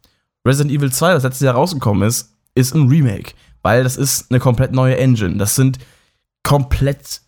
Resident 0.46 0.74
Evil 0.74 0.90
2, 0.90 1.14
das 1.14 1.22
letztes 1.22 1.44
Jahr 1.44 1.54
rausgekommen 1.54 2.06
ist, 2.06 2.34
ist 2.54 2.74
ein 2.74 2.88
Remake, 2.88 3.34
weil 3.62 3.84
das 3.84 3.96
ist 3.96 4.30
eine 4.30 4.40
komplett 4.40 4.72
neue 4.72 4.96
Engine. 4.98 5.36
Das 5.36 5.54
sind 5.54 5.78
komplett, 6.42 7.20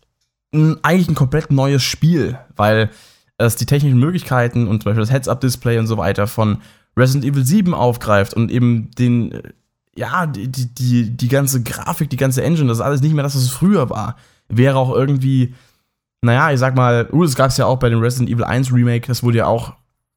eigentlich 0.52 1.08
ein 1.08 1.14
komplett 1.14 1.50
neues 1.50 1.82
Spiel, 1.82 2.38
weil 2.56 2.90
es 3.38 3.56
die 3.56 3.66
technischen 3.66 3.98
Möglichkeiten 3.98 4.68
und 4.68 4.82
zum 4.82 4.90
Beispiel 4.90 5.02
das 5.02 5.12
Heads-Up-Display 5.12 5.78
und 5.78 5.86
so 5.86 5.96
weiter 5.96 6.26
von 6.26 6.58
Resident 6.96 7.24
Evil 7.24 7.44
7 7.44 7.72
aufgreift 7.72 8.34
und 8.34 8.50
eben 8.50 8.90
den, 8.98 9.40
ja, 9.94 10.26
die, 10.26 10.48
die, 10.48 11.10
die 11.10 11.28
ganze 11.28 11.62
Grafik, 11.62 12.10
die 12.10 12.16
ganze 12.16 12.42
Engine, 12.42 12.68
das 12.68 12.78
ist 12.78 12.84
alles 12.84 13.00
nicht 13.00 13.14
mehr 13.14 13.22
das, 13.22 13.36
was 13.36 13.42
es 13.42 13.50
früher 13.50 13.88
war. 13.90 14.16
Wäre 14.48 14.76
auch 14.76 14.94
irgendwie 14.94 15.54
naja, 16.22 16.52
ich 16.52 16.58
sag 16.58 16.76
mal, 16.76 17.08
uh, 17.12 17.24
das 17.24 17.34
gab 17.34 17.50
es 17.50 17.56
ja 17.56 17.66
auch 17.66 17.78
bei 17.78 17.88
dem 17.88 18.00
Resident 18.00 18.28
Evil 18.28 18.44
1 18.44 18.72
Remake, 18.72 19.06
das 19.06 19.22
wurde 19.22 19.38
ja 19.38 19.46
auch, 19.46 19.74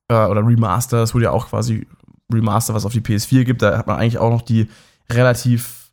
äh, 0.09 0.25
oder 0.25 0.45
Remaster, 0.45 0.97
das 0.97 1.13
wurde 1.13 1.25
ja 1.25 1.31
auch 1.31 1.47
quasi 1.47 1.87
Remaster, 2.31 2.73
was 2.73 2.85
auf 2.85 2.91
die 2.91 3.01
PS4 3.01 3.43
gibt. 3.45 3.61
Da 3.61 3.77
hat 3.77 3.87
man 3.87 3.97
eigentlich 3.97 4.17
auch 4.17 4.29
noch 4.29 4.41
die 4.41 4.69
relativ, 5.09 5.91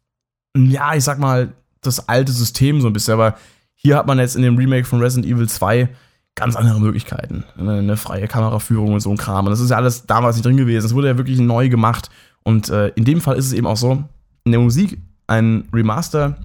ja, 0.57 0.95
ich 0.95 1.05
sag 1.05 1.19
mal, 1.19 1.53
das 1.81 2.09
alte 2.09 2.33
System 2.33 2.81
so 2.81 2.89
ein 2.89 2.93
bisschen, 2.93 3.15
aber 3.15 3.37
hier 3.83 3.97
hat 3.97 4.07
man 4.07 4.19
jetzt 4.19 4.37
in 4.37 4.43
dem 4.43 4.57
Remake 4.57 4.85
von 4.85 5.01
Resident 5.01 5.27
Evil 5.27 5.49
2 5.49 5.89
ganz 6.35 6.55
andere 6.55 6.81
Möglichkeiten. 6.81 7.45
Eine, 7.57 7.79
eine 7.79 7.97
freie 7.97 8.29
Kameraführung 8.29 8.93
und 8.93 9.01
so 9.01 9.11
ein 9.11 9.17
Kram. 9.17 9.47
Und 9.47 9.51
das 9.51 9.61
ist 9.61 9.71
ja 9.71 9.77
alles 9.77 10.07
damals 10.07 10.37
nicht 10.37 10.45
drin 10.45 10.59
gewesen. 10.59 10.85
Es 10.85 10.95
wurde 10.95 11.09
ja 11.09 11.17
wirklich 11.17 11.39
neu 11.39 11.71
gemacht. 11.71 12.11
Und 12.43 12.69
äh, 12.69 12.89
in 12.89 13.05
dem 13.05 13.23
Fall 13.23 13.37
ist 13.37 13.47
es 13.47 13.53
eben 13.55 13.67
auch 13.67 13.79
so, 13.79 14.05
in 14.45 14.53
der 14.53 14.61
Musik 14.61 14.99
ein 15.27 15.67
Remaster 15.73 16.37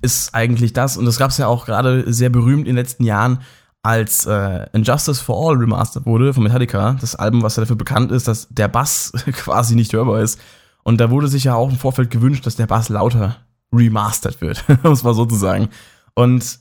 ist 0.00 0.34
eigentlich 0.34 0.72
das, 0.72 0.96
und 0.96 1.06
das 1.06 1.18
gab 1.18 1.30
es 1.30 1.38
ja 1.38 1.46
auch 1.48 1.66
gerade 1.66 2.12
sehr 2.12 2.30
berühmt 2.30 2.60
in 2.60 2.74
den 2.74 2.76
letzten 2.76 3.04
Jahren, 3.04 3.40
als 3.82 4.26
äh, 4.26 4.66
Injustice 4.72 5.20
for 5.20 5.36
All 5.50 5.56
remastered 5.56 6.06
wurde 6.06 6.32
von 6.32 6.42
Metallica, 6.42 6.96
das 7.00 7.16
Album, 7.16 7.42
was 7.42 7.56
ja 7.56 7.62
dafür 7.62 7.76
bekannt 7.76 8.12
ist, 8.12 8.28
dass 8.28 8.48
der 8.48 8.68
Bass 8.68 9.12
quasi 9.32 9.74
nicht 9.74 9.92
hörbar 9.92 10.20
ist. 10.20 10.40
Und 10.84 11.00
da 11.00 11.10
wurde 11.10 11.28
sich 11.28 11.44
ja 11.44 11.54
auch 11.54 11.70
im 11.70 11.76
Vorfeld 11.76 12.10
gewünscht, 12.10 12.46
dass 12.46 12.56
der 12.56 12.66
Bass 12.66 12.88
lauter 12.88 13.36
remastered 13.72 14.40
wird, 14.40 14.64
um 14.82 14.92
es 14.92 15.02
mal 15.02 15.14
so 15.14 15.26
zu 15.26 15.36
sagen. 15.36 15.68
Und 16.14 16.60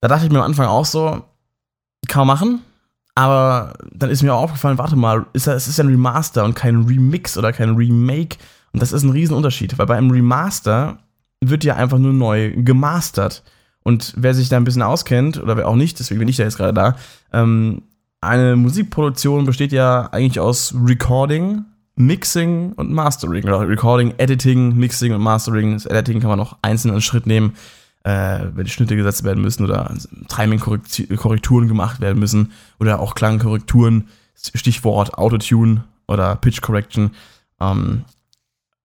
da 0.00 0.08
dachte 0.08 0.26
ich 0.26 0.32
mir 0.32 0.38
am 0.38 0.44
Anfang 0.44 0.66
auch 0.66 0.84
so, 0.84 1.24
kann 2.08 2.26
man 2.26 2.38
machen, 2.38 2.62
aber 3.14 3.74
dann 3.92 4.10
ist 4.10 4.22
mir 4.22 4.32
auch 4.32 4.42
aufgefallen, 4.42 4.78
warte 4.78 4.96
mal, 4.96 5.26
ist 5.32 5.48
es 5.48 5.66
ist 5.66 5.78
ja 5.78 5.84
ein 5.84 5.90
Remaster 5.90 6.44
und 6.44 6.54
kein 6.54 6.82
Remix 6.82 7.36
oder 7.36 7.52
kein 7.52 7.74
Remake. 7.74 8.36
Und 8.72 8.80
das 8.80 8.92
ist 8.92 9.02
ein 9.02 9.10
Riesenunterschied, 9.10 9.76
weil 9.78 9.86
bei 9.86 9.96
einem 9.96 10.10
Remaster 10.10 10.98
wird 11.40 11.64
ja 11.64 11.74
einfach 11.74 11.98
nur 11.98 12.12
neu 12.12 12.52
gemastert. 12.56 13.42
Und 13.82 14.14
wer 14.16 14.34
sich 14.34 14.48
da 14.48 14.56
ein 14.56 14.64
bisschen 14.64 14.82
auskennt, 14.82 15.42
oder 15.42 15.56
wer 15.56 15.66
auch 15.66 15.74
nicht, 15.74 15.98
deswegen 15.98 16.20
bin 16.20 16.28
ich 16.28 16.36
da 16.36 16.44
jetzt 16.44 16.58
gerade 16.58 16.74
da, 16.74 16.96
ähm, 17.32 17.82
eine 18.20 18.56
Musikproduktion 18.56 19.46
besteht 19.46 19.72
ja 19.72 20.08
eigentlich 20.12 20.40
aus 20.40 20.74
Recording, 20.84 21.64
Mixing 21.96 22.72
und 22.74 22.92
Mastering. 22.92 23.44
Oder 23.44 23.68
Recording, 23.68 24.14
Editing, 24.18 24.76
Mixing 24.76 25.12
und 25.12 25.22
Mastering. 25.22 25.74
Das 25.74 25.86
Editing 25.86 26.20
kann 26.20 26.30
man 26.30 26.38
noch 26.38 26.58
einzeln 26.62 26.92
einen 26.92 27.00
Schritt 27.00 27.26
nehmen 27.26 27.54
äh, 28.08 28.56
wenn 28.56 28.66
Schnitte 28.66 28.96
gesetzt 28.96 29.22
werden 29.24 29.42
müssen 29.42 29.64
oder 29.64 29.94
Timing-Korrekturen 30.28 31.68
gemacht 31.68 32.00
werden 32.00 32.18
müssen 32.18 32.52
oder 32.80 33.00
auch 33.00 33.14
Klangkorrekturen, 33.14 34.08
Stichwort 34.34 35.12
Autotune 35.18 35.84
oder 36.06 36.34
Pitch 36.36 36.62
Correction. 36.62 37.10
Ähm, 37.60 38.04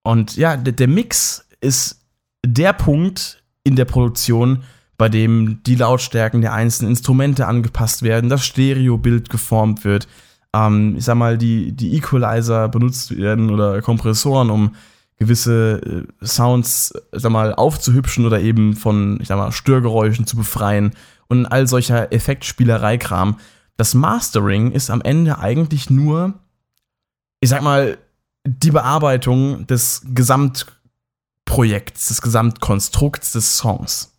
und 0.03 0.35
ja, 0.35 0.57
der, 0.57 0.73
der 0.73 0.89
Mix 0.89 1.47
ist 1.61 2.01
der 2.45 2.73
Punkt 2.73 3.41
in 3.63 3.77
der 3.77 3.85
Produktion, 3.85 4.63
bei 4.97 5.07
dem 5.07 5.63
die 5.63 5.75
Lautstärken 5.75 6.41
der 6.41 6.51
einzelnen 6.51 6.89
Instrumente 6.91 7.47
angepasst 7.47 8.03
werden, 8.03 8.29
das 8.29 8.45
Stereobild 8.45 9.29
geformt 9.29 9.85
wird, 9.85 10.09
ähm, 10.53 10.95
ich 10.97 11.05
sag 11.05 11.15
mal, 11.15 11.37
die, 11.37 11.71
die 11.71 11.95
Equalizer 11.95 12.67
benutzt 12.67 13.15
werden 13.15 13.51
oder 13.51 13.81
Kompressoren, 13.81 14.49
um 14.49 14.75
gewisse 15.17 16.05
äh, 16.21 16.25
Sounds, 16.25 16.93
sag 17.11 17.31
mal, 17.31 17.53
aufzuhübschen 17.53 18.25
oder 18.25 18.39
eben 18.39 18.75
von, 18.75 19.19
ich 19.21 19.27
sag 19.27 19.37
mal, 19.37 19.51
Störgeräuschen 19.51 20.27
zu 20.27 20.35
befreien 20.35 20.93
und 21.27 21.45
all 21.45 21.67
solcher 21.67 22.11
Effektspielerei-Kram. 22.11 23.39
Das 23.77 23.93
Mastering 23.93 24.71
ist 24.71 24.89
am 24.89 25.01
Ende 25.01 25.39
eigentlich 25.39 25.89
nur, 25.89 26.33
ich 27.39 27.49
sag 27.49 27.61
mal, 27.61 27.97
die 28.45 28.71
Bearbeitung 28.71 29.65
des 29.67 30.03
Gesamtprojekts, 30.13 32.09
des 32.09 32.21
Gesamtkonstrukts 32.21 33.31
des 33.31 33.57
Songs. 33.57 34.13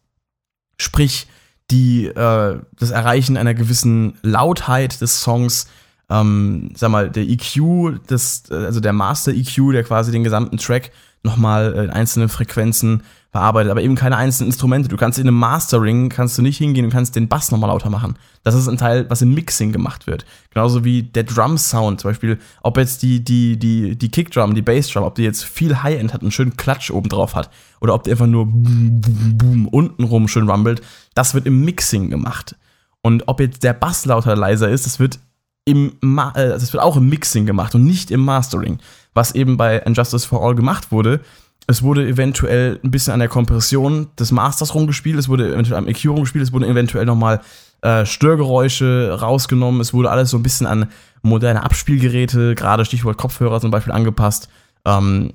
Sprich, 0.79 1.29
die, 1.71 2.07
äh, 2.07 2.61
das 2.79 2.91
Erreichen 2.91 3.37
einer 3.37 3.55
gewissen 3.55 4.19
Lautheit 4.23 5.01
des 5.01 5.21
Songs, 5.21 5.67
ähm, 6.11 6.71
sag 6.75 6.91
mal, 6.91 7.11
der 7.11 7.25
EQ, 7.25 8.01
das, 8.07 8.45
also 8.51 8.81
der 8.81 8.93
Master 8.93 9.33
EQ, 9.33 9.73
der 9.73 9.85
quasi 9.85 10.13
den 10.13 10.25
gesamten 10.25 10.59
Track 10.59 10.91
nochmal 11.23 11.73
in 11.73 11.91
einzelnen 11.91 12.29
Frequenzen 12.29 13.03
bearbeitet, 13.33 13.73
aber 13.73 13.83
eben 13.83 13.97
keine 13.97 14.17
einzelnen 14.17 14.51
Instrumente. 14.51 14.89
Du 14.89 14.97
kannst 14.97 15.19
in 15.19 15.27
einem 15.27 15.39
Mastering, 15.39 16.09
kannst 16.09 16.39
du 16.39 16.43
nicht 16.43 16.59
hingehen 16.59 16.85
und 16.85 16.93
kannst 16.93 17.17
den 17.17 17.27
Bass 17.27 17.51
nochmal 17.51 17.71
lauter 17.71 17.91
machen. 17.91 18.15
Das 18.45 18.55
ist 18.55 18.69
ein 18.69 18.77
Teil, 18.77 19.07
was 19.09 19.23
im 19.23 19.35
Mixing 19.35 19.73
gemacht 19.73 20.07
wird. 20.07 20.25
Genauso 20.51 20.85
wie 20.85 21.03
der 21.03 21.25
Drum-Sound, 21.25 22.03
zum 22.03 22.11
Beispiel, 22.11 22.39
ob 22.63 22.77
jetzt 22.77 23.03
die, 23.03 23.25
die, 23.25 23.59
die, 23.59 23.97
die 23.97 24.11
Kickdrum, 24.11 24.55
die 24.55 24.63
Bassdrum, 24.63 25.03
ob 25.03 25.17
die 25.17 25.25
jetzt 25.25 25.45
viel 25.45 25.83
High-End 25.83 26.15
hat 26.15 26.23
und 26.23 26.33
schön 26.33 26.57
Klatsch 26.57 26.91
oben 26.91 27.09
drauf 27.09 27.35
hat, 27.35 27.51
oder 27.81 27.95
ob 27.95 28.05
die 28.05 28.13
einfach 28.13 28.27
nur 28.27 28.47
boom, 28.47 29.01
boom, 29.01 29.39
boom, 29.39 29.69
untenrum 29.69 30.29
schön 30.29 30.49
rumbelt, 30.49 30.81
das 31.15 31.35
wird 31.35 31.47
im 31.47 31.65
Mixing 31.65 32.11
gemacht. 32.11 32.55
Und 33.01 33.27
ob 33.27 33.41
jetzt 33.41 33.65
der 33.65 33.73
Bass 33.73 34.05
lauter 34.05 34.37
leiser 34.37 34.69
ist, 34.69 34.87
das 34.87 35.01
wird 35.01 35.19
im 35.65 35.95
Ma 36.01 36.33
äh, 36.35 36.49
das 36.49 36.73
wird 36.73 36.83
auch 36.83 36.97
im 36.97 37.09
Mixing 37.09 37.47
gemacht 37.47 37.75
und 37.75 37.85
nicht 37.85 38.11
im 38.11 38.21
Mastering. 38.21 38.79
Was 39.15 39.35
eben 39.35 39.57
bei 39.57 39.79
Injustice 39.79 40.25
for 40.25 40.43
All 40.43 40.55
gemacht 40.55 40.93
wurde, 40.93 41.21
es 41.67 41.83
wurde 41.83 42.07
eventuell 42.07 42.79
ein 42.85 42.91
bisschen 42.91 43.13
an 43.15 43.21
der 43.21 43.29
Kompression 43.29 44.09
des 44.19 44.33
Masters 44.33 44.75
rumgespielt, 44.75 45.19
es 45.19 45.29
wurde 45.29 45.53
eventuell 45.55 45.79
am 45.79 45.89
EQ 45.89 46.07
rumgespielt, 46.09 46.45
es 46.45 46.53
wurden 46.53 46.65
eventuell 46.65 47.07
nochmal 47.07 47.41
äh, 47.81 48.05
Störgeräusche 48.05 49.17
rausgenommen, 49.19 49.81
es 49.81 49.95
wurde 49.95 50.11
alles 50.11 50.31
so 50.31 50.37
ein 50.37 50.43
bisschen 50.43 50.67
an 50.67 50.91
moderne 51.23 51.63
Abspielgeräte, 51.63 52.55
gerade 52.55 52.85
Stichwort 52.85 53.17
Kopfhörer 53.17 53.61
zum 53.61 53.71
Beispiel 53.71 53.93
angepasst. 53.93 54.49
Ähm, 54.85 55.33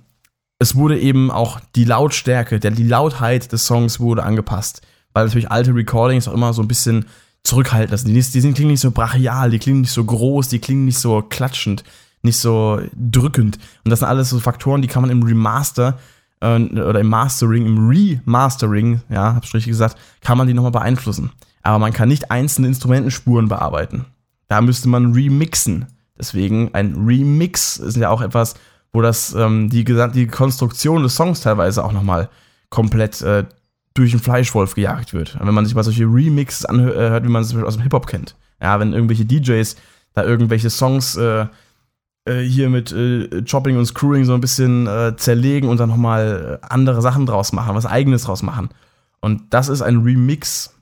es 0.59 0.75
wurde 0.75 0.99
eben 0.99 1.31
auch 1.31 1.59
die 1.75 1.85
Lautstärke, 1.85 2.59
der, 2.59 2.71
die 2.71 2.83
Lautheit 2.83 3.51
des 3.51 3.65
Songs 3.65 3.99
wurde 3.99 4.23
angepasst, 4.23 4.81
weil 5.13 5.25
natürlich 5.25 5.49
alte 5.49 5.73
Recordings 5.73 6.27
auch 6.27 6.33
immer 6.33 6.53
so 6.53 6.61
ein 6.61 6.67
bisschen 6.67 7.05
zurückhalten 7.43 7.91
lassen. 7.91 8.07
Die, 8.07 8.13
die, 8.13 8.41
sind, 8.41 8.53
klingen 8.53 8.71
nicht 8.71 8.81
so 8.81 8.91
brachial, 8.91 9.49
die 9.49 9.59
klingen 9.59 9.81
nicht 9.81 9.93
so 9.93 10.03
groß, 10.03 10.49
die 10.49 10.59
klingen 10.59 10.85
nicht 10.85 10.99
so 10.99 11.21
klatschend, 11.21 11.83
nicht 12.21 12.37
so 12.37 12.81
drückend. 12.95 13.57
Und 13.83 13.91
das 13.91 13.99
sind 13.99 14.07
alles 14.07 14.29
so 14.29 14.39
Faktoren, 14.39 14.81
die 14.81 14.87
kann 14.87 15.01
man 15.01 15.11
im 15.11 15.23
Remaster 15.23 15.97
äh, 16.41 16.55
oder 16.55 16.99
im 16.99 17.07
Mastering, 17.07 17.65
im 17.65 17.87
Remastering, 17.87 19.01
ja, 19.09 19.35
hab's 19.35 19.53
richtig 19.53 19.71
gesagt, 19.71 19.97
kann 20.21 20.37
man 20.37 20.47
die 20.47 20.53
nochmal 20.53 20.71
beeinflussen. 20.71 21.31
Aber 21.61 21.79
man 21.79 21.93
kann 21.93 22.09
nicht 22.09 22.31
einzelne 22.31 22.67
Instrumentenspuren 22.67 23.47
bearbeiten. 23.47 24.05
Da 24.47 24.61
müsste 24.61 24.89
man 24.89 25.13
remixen. 25.13 25.85
Deswegen 26.17 26.73
ein 26.73 26.95
Remix 27.05 27.77
ist 27.77 27.97
ja 27.97 28.09
auch 28.09 28.21
etwas, 28.21 28.55
wo 28.91 29.01
das 29.01 29.33
ähm, 29.33 29.69
die, 29.69 29.83
die 29.83 30.27
Konstruktion 30.27 31.03
des 31.03 31.15
Songs 31.15 31.41
teilweise 31.41 31.83
auch 31.83 31.91
nochmal 31.91 32.29
komplett 32.69 33.21
äh, 33.21 33.45
durch 33.99 34.13
einen 34.13 34.21
Fleischwolf 34.21 34.75
gejagt 34.75 35.13
wird. 35.13 35.37
Wenn 35.41 35.53
man 35.53 35.65
sich 35.65 35.75
mal 35.75 35.83
solche 35.83 36.05
Remixes 36.05 36.65
anhört, 36.65 37.23
wie 37.23 37.29
man 37.29 37.41
es 37.41 37.55
aus 37.55 37.75
dem 37.75 37.83
Hip-Hop 37.83 38.07
kennt. 38.07 38.35
Ja, 38.61 38.79
wenn 38.79 38.93
irgendwelche 38.93 39.25
DJs 39.25 39.75
da 40.13 40.23
irgendwelche 40.23 40.69
Songs 40.69 41.15
äh, 41.15 41.45
äh, 42.25 42.41
hier 42.41 42.69
mit 42.69 42.91
äh, 42.91 43.43
Chopping 43.43 43.77
und 43.77 43.85
Screwing 43.85 44.25
so 44.25 44.33
ein 44.33 44.41
bisschen 44.41 44.87
äh, 44.87 45.15
zerlegen 45.15 45.69
und 45.69 45.79
dann 45.79 45.89
nochmal 45.89 46.59
andere 46.61 47.01
Sachen 47.01 47.25
draus 47.25 47.53
machen, 47.53 47.75
was 47.75 47.85
eigenes 47.85 48.23
draus 48.23 48.43
machen. 48.43 48.69
Und 49.21 49.53
das 49.53 49.69
ist 49.69 49.81
ein 49.81 49.97
Remix. 49.97 50.73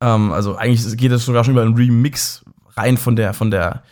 Ähm, 0.00 0.32
also 0.32 0.56
eigentlich 0.56 0.96
geht 0.96 1.12
es 1.12 1.24
sogar 1.24 1.44
schon 1.44 1.54
über 1.54 1.62
einen 1.62 1.74
Remix 1.74 2.44
rein 2.76 2.96
von 2.96 3.16
der, 3.16 3.34
von 3.34 3.50
der 3.50 3.82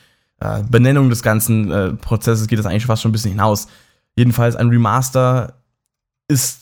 äh, 0.40 0.62
Benennung 0.68 1.11
des 1.11 1.22
ganzen 1.22 1.70
äh, 1.70 1.92
Prozesses 1.92 2.46
geht 2.46 2.58
das 2.58 2.66
eigentlich 2.66 2.87
fast 2.87 3.02
schon 3.02 3.11
ein 3.11 3.12
bisschen 3.12 3.32
hinaus. 3.32 3.68
Jedenfalls 4.16 4.56
ein 4.56 4.68
Remaster 4.68 5.54
ist 6.28 6.62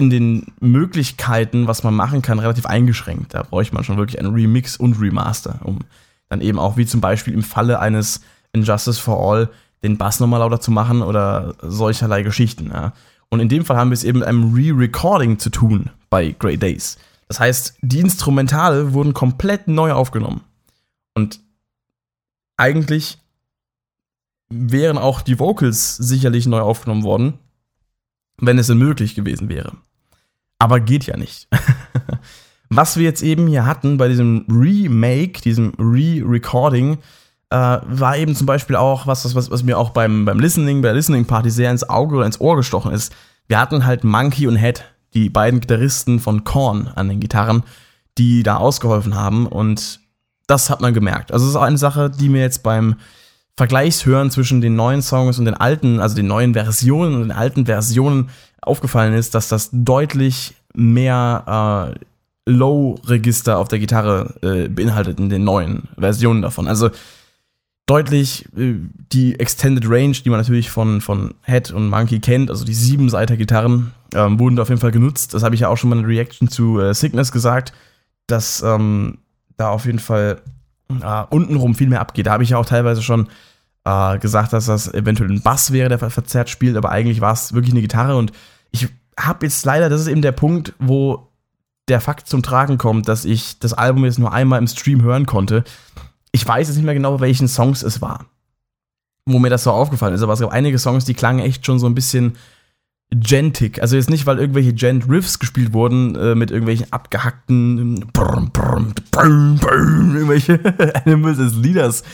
in 0.00 0.10
den 0.10 0.46
Möglichkeiten, 0.60 1.66
was 1.66 1.84
man 1.84 1.94
machen 1.94 2.22
kann, 2.22 2.38
relativ 2.38 2.66
eingeschränkt. 2.66 3.34
Da 3.34 3.42
bräuchte 3.42 3.74
man 3.74 3.84
schon 3.84 3.98
wirklich 3.98 4.18
einen 4.18 4.32
Remix 4.32 4.76
und 4.76 5.00
Remaster, 5.00 5.60
um 5.62 5.80
dann 6.28 6.40
eben 6.40 6.58
auch, 6.58 6.76
wie 6.76 6.86
zum 6.86 7.00
Beispiel 7.00 7.34
im 7.34 7.42
Falle 7.42 7.78
eines 7.78 8.22
Injustice 8.52 8.98
for 8.98 9.20
All, 9.20 9.50
den 9.82 9.98
Bass 9.98 10.18
nochmal 10.20 10.40
lauter 10.40 10.60
zu 10.60 10.70
machen 10.70 11.02
oder 11.02 11.54
solcherlei 11.62 12.22
Geschichten. 12.22 12.70
Ja. 12.72 12.94
Und 13.28 13.40
in 13.40 13.48
dem 13.48 13.64
Fall 13.64 13.76
haben 13.76 13.90
wir 13.90 13.94
es 13.94 14.04
eben 14.04 14.20
mit 14.20 14.28
einem 14.28 14.54
Re-Recording 14.54 15.38
zu 15.38 15.50
tun 15.50 15.90
bei 16.08 16.34
Grey 16.38 16.56
Days. 16.56 16.98
Das 17.28 17.38
heißt, 17.38 17.76
die 17.82 18.00
Instrumentale 18.00 18.92
wurden 18.92 19.14
komplett 19.14 19.68
neu 19.68 19.92
aufgenommen. 19.92 20.40
Und 21.14 21.40
eigentlich 22.56 23.18
wären 24.48 24.98
auch 24.98 25.20
die 25.20 25.38
Vocals 25.38 25.96
sicherlich 25.96 26.46
neu 26.46 26.60
aufgenommen 26.60 27.04
worden, 27.04 27.34
wenn 28.38 28.58
es 28.58 28.66
denn 28.66 28.78
möglich 28.78 29.14
gewesen 29.14 29.48
wäre. 29.48 29.72
Aber 30.60 30.78
geht 30.78 31.06
ja 31.06 31.16
nicht. 31.16 31.48
Was 32.68 32.96
wir 32.96 33.02
jetzt 33.02 33.22
eben 33.22 33.48
hier 33.48 33.66
hatten 33.66 33.96
bei 33.96 34.06
diesem 34.06 34.46
Remake, 34.48 35.40
diesem 35.42 35.72
Re-Recording, 35.76 36.98
äh, 37.48 37.56
war 37.56 38.16
eben 38.16 38.36
zum 38.36 38.46
Beispiel 38.46 38.76
auch 38.76 39.08
was, 39.08 39.34
was, 39.34 39.50
was 39.50 39.64
mir 39.64 39.76
auch 39.76 39.90
beim, 39.90 40.24
beim 40.24 40.38
Listening, 40.38 40.82
bei 40.82 40.88
der 40.88 40.94
Listening 40.94 41.24
Party 41.24 41.50
sehr 41.50 41.72
ins 41.72 41.88
Auge 41.88 42.14
oder 42.14 42.26
ins 42.26 42.40
Ohr 42.40 42.54
gestochen 42.54 42.92
ist. 42.92 43.12
Wir 43.48 43.58
hatten 43.58 43.84
halt 43.84 44.04
Monkey 44.04 44.46
und 44.46 44.54
Head, 44.54 44.84
die 45.14 45.30
beiden 45.30 45.58
Gitarristen 45.58 46.20
von 46.20 46.44
Korn 46.44 46.86
an 46.94 47.08
den 47.08 47.18
Gitarren, 47.18 47.64
die 48.18 48.44
da 48.44 48.58
ausgeholfen 48.58 49.16
haben 49.16 49.48
und 49.48 49.98
das 50.46 50.70
hat 50.70 50.80
man 50.80 50.94
gemerkt. 50.94 51.32
Also 51.32 51.46
es 51.46 51.50
ist 51.50 51.56
auch 51.56 51.62
eine 51.62 51.78
Sache, 51.78 52.10
die 52.10 52.28
mir 52.28 52.40
jetzt 52.40 52.62
beim 52.62 52.96
Vergleichshören 53.60 54.30
zwischen 54.30 54.62
den 54.62 54.74
neuen 54.74 55.02
Songs 55.02 55.38
und 55.38 55.44
den 55.44 55.52
alten, 55.52 56.00
also 56.00 56.16
den 56.16 56.26
neuen 56.26 56.54
Versionen 56.54 57.14
und 57.14 57.20
den 57.20 57.30
alten 57.30 57.66
Versionen 57.66 58.30
aufgefallen 58.62 59.12
ist, 59.12 59.34
dass 59.34 59.48
das 59.48 59.68
deutlich 59.70 60.54
mehr 60.72 61.92
äh, 61.94 62.50
Low-Register 62.50 63.58
auf 63.58 63.68
der 63.68 63.78
Gitarre 63.78 64.32
äh, 64.40 64.66
beinhaltet 64.66 65.20
in 65.20 65.28
den 65.28 65.44
neuen 65.44 65.88
Versionen 65.98 66.40
davon. 66.40 66.68
Also 66.68 66.88
deutlich 67.84 68.46
äh, 68.56 68.76
die 69.12 69.38
Extended 69.38 69.84
Range, 69.86 70.12
die 70.12 70.30
man 70.30 70.40
natürlich 70.40 70.70
von, 70.70 71.02
von 71.02 71.34
Head 71.44 71.70
und 71.70 71.90
Monkey 71.90 72.18
kennt, 72.18 72.48
also 72.48 72.64
die 72.64 72.72
siebenseiter 72.72 73.36
Gitarren, 73.36 73.92
ähm, 74.14 74.40
wurden 74.40 74.56
da 74.56 74.62
auf 74.62 74.70
jeden 74.70 74.80
Fall 74.80 74.90
genutzt. 74.90 75.34
Das 75.34 75.42
habe 75.42 75.54
ich 75.54 75.60
ja 75.60 75.68
auch 75.68 75.76
schon 75.76 75.90
mal 75.90 75.96
in 75.96 76.04
der 76.04 76.10
Reaction 76.10 76.48
zu 76.48 76.80
äh, 76.80 76.94
Sickness 76.94 77.30
gesagt, 77.30 77.74
dass 78.26 78.62
ähm, 78.62 79.18
da 79.58 79.68
auf 79.68 79.84
jeden 79.84 79.98
Fall 79.98 80.40
äh, 80.88 81.24
untenrum 81.28 81.74
viel 81.74 81.90
mehr 81.90 82.00
abgeht. 82.00 82.26
Da 82.26 82.32
habe 82.32 82.42
ich 82.42 82.48
ja 82.48 82.56
auch 82.56 82.64
teilweise 82.64 83.02
schon 83.02 83.28
äh, 83.84 84.18
gesagt, 84.18 84.52
dass 84.52 84.66
das 84.66 84.92
eventuell 84.92 85.30
ein 85.30 85.42
Bass 85.42 85.72
wäre, 85.72 85.88
der 85.88 86.10
verzerrt 86.10 86.50
spielt, 86.50 86.76
aber 86.76 86.90
eigentlich 86.90 87.20
war 87.20 87.32
es 87.32 87.52
wirklich 87.52 87.72
eine 87.72 87.82
Gitarre 87.82 88.16
und 88.16 88.32
ich 88.70 88.88
habe 89.18 89.46
jetzt 89.46 89.64
leider, 89.64 89.88
das 89.88 90.00
ist 90.00 90.06
eben 90.06 90.22
der 90.22 90.32
Punkt, 90.32 90.74
wo 90.78 91.28
der 91.88 92.00
Fakt 92.00 92.28
zum 92.28 92.42
Tragen 92.42 92.78
kommt, 92.78 93.08
dass 93.08 93.24
ich 93.24 93.58
das 93.58 93.72
Album 93.72 94.04
jetzt 94.04 94.18
nur 94.18 94.32
einmal 94.32 94.58
im 94.58 94.68
Stream 94.68 95.02
hören 95.02 95.26
konnte. 95.26 95.64
Ich 96.30 96.46
weiß 96.46 96.68
jetzt 96.68 96.76
nicht 96.76 96.84
mehr 96.84 96.94
genau, 96.94 97.20
welchen 97.20 97.48
Songs 97.48 97.82
es 97.82 98.00
war, 98.00 98.26
wo 99.26 99.38
mir 99.38 99.50
das 99.50 99.64
so 99.64 99.72
aufgefallen 99.72 100.14
ist, 100.14 100.22
aber 100.22 100.32
es 100.32 100.40
gab 100.40 100.52
einige 100.52 100.78
Songs, 100.78 101.04
die 101.04 101.14
klangen 101.14 101.40
echt 101.40 101.66
schon 101.66 101.78
so 101.78 101.86
ein 101.86 101.94
bisschen, 101.94 102.36
gentig. 103.10 103.82
Also 103.82 103.96
jetzt 103.96 104.10
nicht, 104.10 104.26
weil 104.26 104.38
irgendwelche 104.38 104.72
Gent-Riffs 104.72 105.38
gespielt 105.38 105.72
wurden 105.72 106.14
äh, 106.14 106.34
mit 106.34 106.50
irgendwelchen 106.50 106.92
abgehackten 106.92 108.06
brrm, 108.12 108.50
brrm, 108.52 108.94
brrm, 109.10 109.56
brrm, 109.56 110.14
irgendwelche 110.14 110.60
Animals 111.04 111.40
as 111.40 111.54
Leaders 111.54 112.04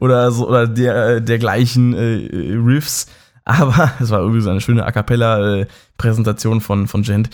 oder 0.00 0.30
so 0.32 0.48
oder 0.48 0.66
der, 0.66 1.06
äh, 1.06 1.22
dergleichen 1.22 1.92
äh, 1.92 2.54
Riffs. 2.54 3.06
Aber 3.44 3.92
es 4.00 4.10
war 4.10 4.20
irgendwie 4.20 4.40
so 4.40 4.50
eine 4.50 4.60
schöne 4.60 4.86
A 4.86 4.92
cappella-Präsentation 4.92 6.60
von, 6.60 6.88
von 6.88 7.02
Gent. 7.02 7.30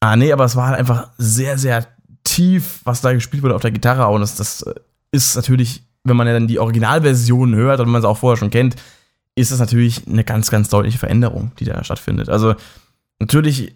Ah, 0.00 0.16
nee, 0.16 0.32
aber 0.32 0.44
es 0.44 0.56
war 0.56 0.68
halt 0.68 0.78
einfach 0.78 1.08
sehr, 1.16 1.56
sehr 1.56 1.86
tief, 2.24 2.80
was 2.84 3.00
da 3.00 3.12
gespielt 3.14 3.42
wurde 3.42 3.54
auf 3.54 3.62
der 3.62 3.70
Gitarre. 3.70 4.06
Und 4.08 4.20
das, 4.20 4.36
das 4.36 4.64
ist 5.12 5.34
natürlich, 5.34 5.82
wenn 6.02 6.16
man 6.16 6.26
ja 6.26 6.34
dann 6.34 6.48
die 6.48 6.58
Originalversion 6.58 7.54
hört 7.54 7.80
und 7.80 7.88
man 7.88 8.00
es 8.00 8.04
auch 8.04 8.18
vorher 8.18 8.36
schon 8.36 8.50
kennt, 8.50 8.76
ist 9.34 9.50
das 9.50 9.58
natürlich 9.58 10.06
eine 10.06 10.24
ganz, 10.24 10.50
ganz 10.50 10.68
deutliche 10.68 10.98
Veränderung, 10.98 11.52
die 11.58 11.64
da 11.64 11.82
stattfindet. 11.82 12.28
Also 12.28 12.54
natürlich 13.18 13.74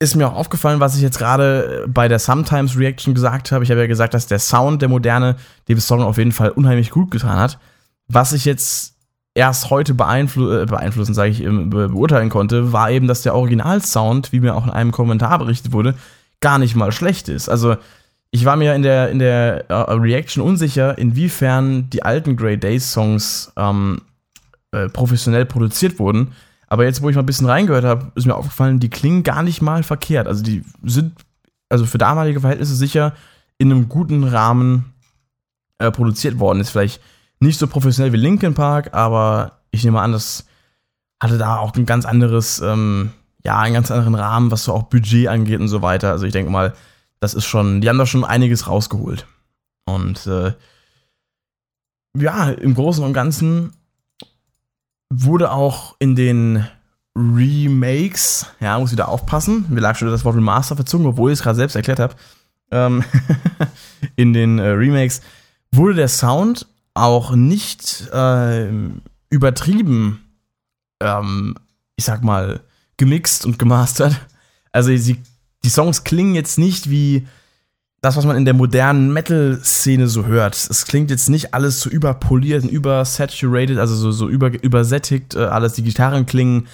ist 0.00 0.14
mir 0.14 0.28
auch 0.28 0.34
aufgefallen, 0.34 0.80
was 0.80 0.96
ich 0.96 1.02
jetzt 1.02 1.18
gerade 1.18 1.86
bei 1.88 2.08
der 2.08 2.18
Sometimes 2.18 2.76
Reaction 2.76 3.14
gesagt 3.14 3.50
habe. 3.50 3.64
Ich 3.64 3.70
habe 3.70 3.80
ja 3.80 3.86
gesagt, 3.86 4.14
dass 4.14 4.26
der 4.26 4.38
Sound 4.38 4.80
der 4.82 4.88
moderne 4.88 5.36
dem 5.68 5.80
Song 5.80 6.02
auf 6.02 6.18
jeden 6.18 6.32
Fall 6.32 6.50
unheimlich 6.50 6.90
gut 6.90 7.10
getan 7.10 7.38
hat. 7.38 7.58
Was 8.06 8.32
ich 8.32 8.44
jetzt 8.44 8.94
erst 9.34 9.70
heute 9.70 9.94
beeinflu 9.94 10.50
äh, 10.50 10.66
beeinflussen, 10.66 11.14
sage 11.14 11.30
ich, 11.30 11.42
be 11.42 11.88
beurteilen 11.88 12.28
konnte, 12.28 12.72
war 12.72 12.90
eben, 12.90 13.06
dass 13.06 13.22
der 13.22 13.34
Originalsound, 13.34 14.32
wie 14.32 14.40
mir 14.40 14.54
auch 14.54 14.64
in 14.64 14.72
einem 14.72 14.92
Kommentar 14.92 15.38
berichtet 15.38 15.72
wurde, 15.72 15.94
gar 16.40 16.58
nicht 16.58 16.76
mal 16.76 16.92
schlecht 16.92 17.28
ist. 17.28 17.48
Also 17.48 17.76
ich 18.30 18.44
war 18.44 18.56
mir 18.56 18.74
in 18.74 18.82
der, 18.82 19.10
in 19.10 19.18
der 19.18 19.64
uh, 19.70 19.94
Reaction 19.94 20.42
unsicher, 20.42 20.98
inwiefern 20.98 21.88
die 21.90 22.02
alten 22.02 22.36
Grey 22.36 22.58
Days 22.58 22.92
Songs 22.92 23.52
ähm, 23.56 24.02
äh, 24.72 24.88
professionell 24.88 25.46
produziert 25.46 25.98
wurden. 25.98 26.32
Aber 26.66 26.84
jetzt, 26.84 27.00
wo 27.02 27.08
ich 27.08 27.16
mal 27.16 27.22
ein 27.22 27.26
bisschen 27.26 27.48
reingehört 27.48 27.84
habe, 27.84 28.12
ist 28.14 28.26
mir 28.26 28.34
aufgefallen, 28.34 28.80
die 28.80 28.90
klingen 28.90 29.22
gar 29.22 29.42
nicht 29.42 29.62
mal 29.62 29.82
verkehrt. 29.82 30.26
Also 30.26 30.42
die 30.42 30.64
sind, 30.84 31.14
also 31.68 31.86
für 31.86 31.98
damalige 31.98 32.40
Verhältnisse 32.40 32.74
sicher 32.74 33.14
in 33.56 33.72
einem 33.72 33.88
guten 33.88 34.24
Rahmen 34.24 34.92
äh, 35.78 35.90
produziert 35.90 36.38
worden. 36.38 36.60
Ist 36.60 36.70
vielleicht 36.70 37.00
nicht 37.40 37.58
so 37.58 37.66
professionell 37.66 38.12
wie 38.12 38.18
Linkin 38.18 38.54
Park, 38.54 38.94
aber 38.94 39.60
ich 39.70 39.84
nehme 39.84 40.00
an, 40.00 40.12
das 40.12 40.46
hatte 41.20 41.38
da 41.38 41.56
auch 41.56 41.74
ein 41.74 41.86
ganz 41.86 42.04
anderes, 42.04 42.60
ähm, 42.60 43.10
ja, 43.44 43.58
einen 43.58 43.74
ganz 43.74 43.90
anderen 43.90 44.14
Rahmen, 44.14 44.50
was 44.50 44.64
so 44.64 44.74
auch 44.74 44.84
Budget 44.84 45.28
angeht 45.28 45.60
und 45.60 45.68
so 45.68 45.82
weiter. 45.82 46.10
Also 46.10 46.26
ich 46.26 46.32
denke 46.32 46.50
mal, 46.50 46.74
das 47.20 47.34
ist 47.34 47.46
schon, 47.46 47.80
die 47.80 47.88
haben 47.88 47.98
da 47.98 48.06
schon 48.06 48.24
einiges 48.24 48.66
rausgeholt. 48.68 49.26
Und 49.84 50.26
äh, 50.26 50.52
ja, 52.16 52.50
im 52.50 52.74
Großen 52.74 53.04
und 53.04 53.12
Ganzen 53.12 53.72
wurde 55.10 55.52
auch 55.52 55.96
in 55.98 56.14
den 56.14 56.66
Remakes, 57.16 58.46
ja, 58.60 58.78
muss 58.78 58.92
wieder 58.92 59.08
aufpassen, 59.08 59.66
mir 59.68 59.80
lag 59.80 59.96
schon 59.96 60.08
das 60.08 60.24
Wort 60.24 60.36
Remaster 60.36 60.76
verzogen, 60.76 61.06
obwohl 61.06 61.32
ich 61.32 61.38
es 61.38 61.42
gerade 61.42 61.56
selbst 61.56 61.74
erklärt 61.74 61.98
habe, 61.98 62.14
ähm, 62.70 63.02
in 64.16 64.32
den 64.32 64.58
äh, 64.58 64.68
Remakes 64.68 65.20
wurde 65.72 65.94
der 65.94 66.08
Sound 66.08 66.66
auch 66.94 67.34
nicht 67.34 68.08
äh, 68.12 68.68
übertrieben, 69.30 70.24
ähm, 71.00 71.56
ich 71.96 72.04
sag 72.04 72.22
mal, 72.22 72.60
gemixt 72.96 73.46
und 73.46 73.58
gemastert. 73.58 74.20
Also 74.72 74.94
sie, 74.96 75.22
die 75.64 75.70
Songs 75.70 76.04
klingen 76.04 76.34
jetzt 76.34 76.58
nicht 76.58 76.90
wie 76.90 77.26
das, 78.00 78.16
was 78.16 78.24
man 78.24 78.36
in 78.36 78.44
der 78.44 78.54
modernen 78.54 79.12
Metal-Szene 79.12 80.06
so 80.06 80.26
hört. 80.26 80.54
Es 80.54 80.86
klingt 80.86 81.10
jetzt 81.10 81.28
nicht 81.28 81.52
alles 81.52 81.80
so 81.80 81.90
überpoliert 81.90 82.62
und 82.62 82.70
übersaturated, 82.70 83.78
also 83.78 83.96
so, 83.96 84.12
so 84.12 84.28
über, 84.28 84.52
übersättigt 84.62 85.34
äh, 85.34 85.40
alles. 85.40 85.72
Die 85.72 85.82
Gitarren 85.82 86.24
klingen 86.24 86.68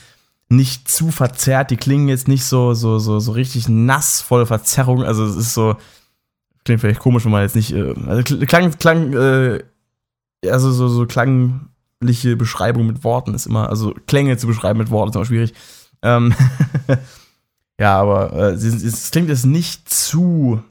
nicht 0.48 0.88
zu 0.88 1.10
verzerrt, 1.10 1.70
die 1.70 1.78
klingen 1.78 2.08
jetzt 2.08 2.28
nicht 2.28 2.44
so, 2.44 2.74
so, 2.74 2.98
so, 2.98 3.20
so 3.20 3.32
richtig 3.32 3.68
nass, 3.68 4.20
voll 4.20 4.44
Verzerrung. 4.44 5.02
Also 5.02 5.24
es 5.24 5.36
ist 5.36 5.54
so, 5.54 5.76
klingt 6.64 6.82
vielleicht 6.82 7.00
komisch, 7.00 7.24
wenn 7.24 7.32
man 7.32 7.42
jetzt 7.42 7.56
nicht, 7.56 7.72
äh, 7.72 7.94
also 8.06 8.22
klang, 8.46 8.78
klang, 8.78 9.12
äh, 9.14 9.62
also 10.46 10.72
so, 10.72 10.88
so 10.88 11.06
klangliche 11.06 12.36
Beschreibung 12.36 12.86
mit 12.86 13.02
Worten 13.02 13.32
ist 13.32 13.46
immer, 13.46 13.70
also 13.70 13.94
Klänge 14.06 14.36
zu 14.36 14.46
beschreiben 14.46 14.78
mit 14.78 14.90
Worten 14.90 15.08
ist 15.08 15.16
immer 15.16 15.24
schwierig. 15.24 15.54
Ähm 16.02 16.34
ja, 17.80 17.98
aber 17.98 18.34
äh, 18.34 18.52
es, 18.52 18.62
es 18.64 19.10
klingt 19.10 19.30
jetzt 19.30 19.46
nicht 19.46 19.88
zu 19.88 20.62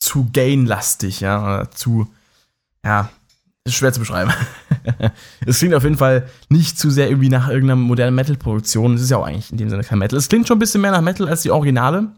zu 0.00 0.28
gain-lastig, 0.32 1.20
ja, 1.20 1.70
zu, 1.70 2.08
ja, 2.84 3.10
ist 3.64 3.74
schwer 3.74 3.92
zu 3.92 4.00
beschreiben. 4.00 4.32
es 5.46 5.58
klingt 5.58 5.74
auf 5.74 5.84
jeden 5.84 5.98
Fall 5.98 6.28
nicht 6.48 6.78
zu 6.78 6.90
sehr 6.90 7.08
irgendwie 7.08 7.28
nach 7.28 7.48
irgendeiner 7.48 7.76
modernen 7.76 8.16
Metal-Produktion. 8.16 8.94
Es 8.94 9.02
ist 9.02 9.10
ja 9.10 9.18
auch 9.18 9.26
eigentlich 9.26 9.52
in 9.52 9.58
dem 9.58 9.68
Sinne 9.68 9.84
kein 9.84 9.98
Metal. 9.98 10.18
Es 10.18 10.28
klingt 10.28 10.48
schon 10.48 10.56
ein 10.56 10.60
bisschen 10.60 10.80
mehr 10.80 10.90
nach 10.90 11.02
Metal 11.02 11.28
als 11.28 11.42
die 11.42 11.50
Originale, 11.50 12.08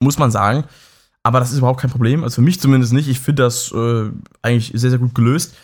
muss 0.00 0.18
man 0.18 0.30
sagen. 0.30 0.64
Aber 1.24 1.40
das 1.40 1.50
ist 1.50 1.58
überhaupt 1.58 1.80
kein 1.80 1.90
Problem. 1.90 2.22
Also 2.22 2.36
für 2.36 2.42
mich 2.42 2.60
zumindest 2.60 2.92
nicht. 2.92 3.08
Ich 3.08 3.18
finde 3.18 3.42
das 3.42 3.72
äh, 3.72 4.10
eigentlich 4.42 4.72
sehr, 4.74 4.90
sehr 4.90 4.98
gut 4.98 5.14
gelöst. 5.14 5.54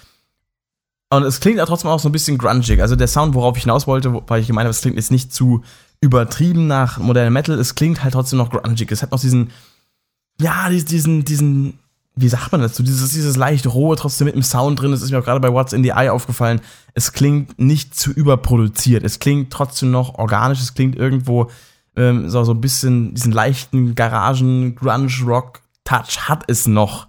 Und 1.10 1.22
es 1.24 1.40
klingt 1.40 1.60
auch 1.60 1.66
trotzdem 1.66 1.90
auch 1.90 2.00
so 2.00 2.08
ein 2.08 2.12
bisschen 2.12 2.38
grungig. 2.38 2.80
Also 2.80 2.96
der 2.96 3.08
Sound, 3.08 3.34
worauf 3.34 3.56
ich 3.56 3.64
hinaus 3.64 3.86
wollte, 3.86 4.22
weil 4.26 4.40
ich 4.40 4.46
gemeint 4.46 4.64
habe, 4.64 4.70
es 4.70 4.80
klingt 4.80 4.96
jetzt 4.96 5.10
nicht 5.10 5.34
zu 5.34 5.62
übertrieben 6.00 6.66
nach 6.66 6.98
modernem 6.98 7.32
Metal. 7.32 7.58
Es 7.58 7.74
klingt 7.74 8.02
halt 8.02 8.14
trotzdem 8.14 8.38
noch 8.38 8.50
grungig. 8.50 8.90
Es 8.90 9.02
hat 9.02 9.10
noch 9.10 9.20
diesen, 9.20 9.50
ja, 10.40 10.68
diesen, 10.68 11.24
diesen, 11.24 11.79
wie 12.16 12.29
sagt 12.29 12.53
man 12.53 12.61
dazu, 12.61 12.83
dieses, 12.83 13.12
dieses 13.12 13.37
leicht 13.37 13.66
rohe 13.66 13.96
trotzdem 13.96 14.26
mit 14.26 14.35
dem 14.35 14.42
Sound 14.42 14.81
drin, 14.81 14.90
das 14.90 15.03
ist 15.03 15.11
mir 15.11 15.18
auch 15.18 15.24
gerade 15.24 15.40
bei 15.40 15.53
What's 15.53 15.72
in 15.72 15.83
the 15.83 15.90
Eye 15.90 16.11
aufgefallen. 16.11 16.61
Es 16.94 17.12
klingt 17.12 17.59
nicht 17.59 17.94
zu 17.94 18.11
überproduziert. 18.11 19.05
Es 19.05 19.18
klingt 19.18 19.53
trotzdem 19.53 19.90
noch 19.90 20.14
organisch, 20.18 20.61
es 20.61 20.74
klingt 20.74 20.96
irgendwo 20.96 21.50
ähm, 21.96 22.29
so, 22.29 22.42
so 22.44 22.53
ein 22.53 22.61
bisschen 22.61 23.14
diesen 23.14 23.33
leichten 23.33 23.94
Garagen, 23.94 24.74
Grunge-Rock-Touch 24.74 26.29
hat 26.29 26.44
es 26.48 26.66
noch. 26.66 27.07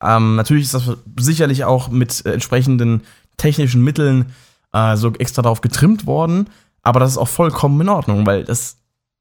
Ähm, 0.00 0.36
natürlich 0.36 0.64
ist 0.64 0.74
das 0.74 0.96
sicherlich 1.18 1.64
auch 1.64 1.88
mit 1.88 2.24
äh, 2.26 2.32
entsprechenden 2.32 3.02
technischen 3.36 3.82
Mitteln 3.82 4.32
äh, 4.72 4.96
so 4.96 5.12
extra 5.14 5.42
darauf 5.42 5.60
getrimmt 5.60 6.06
worden, 6.06 6.48
aber 6.82 7.00
das 7.00 7.12
ist 7.12 7.18
auch 7.18 7.28
vollkommen 7.28 7.80
in 7.80 7.88
Ordnung, 7.88 8.26
weil 8.26 8.44
das 8.44 8.78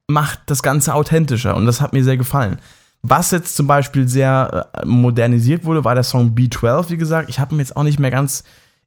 macht 0.07 0.39
das 0.47 0.63
Ganze 0.63 0.93
authentischer 0.93 1.55
und 1.55 1.65
das 1.65 1.81
hat 1.81 1.93
mir 1.93 2.03
sehr 2.03 2.17
gefallen. 2.17 2.59
Was 3.03 3.31
jetzt 3.31 3.55
zum 3.55 3.65
Beispiel 3.65 4.07
sehr 4.07 4.69
äh, 4.73 4.85
modernisiert 4.85 5.65
wurde, 5.65 5.83
war 5.83 5.95
der 5.95 6.03
Song 6.03 6.35
B12, 6.35 6.91
wie 6.91 6.97
gesagt. 6.97 7.29
Ich 7.29 7.39
habe 7.39 7.55
ihn 7.55 7.59
jetzt 7.59 7.75
auch 7.75 7.83
nicht 7.83 7.99
mehr 7.99 8.11
ganz 8.11 8.43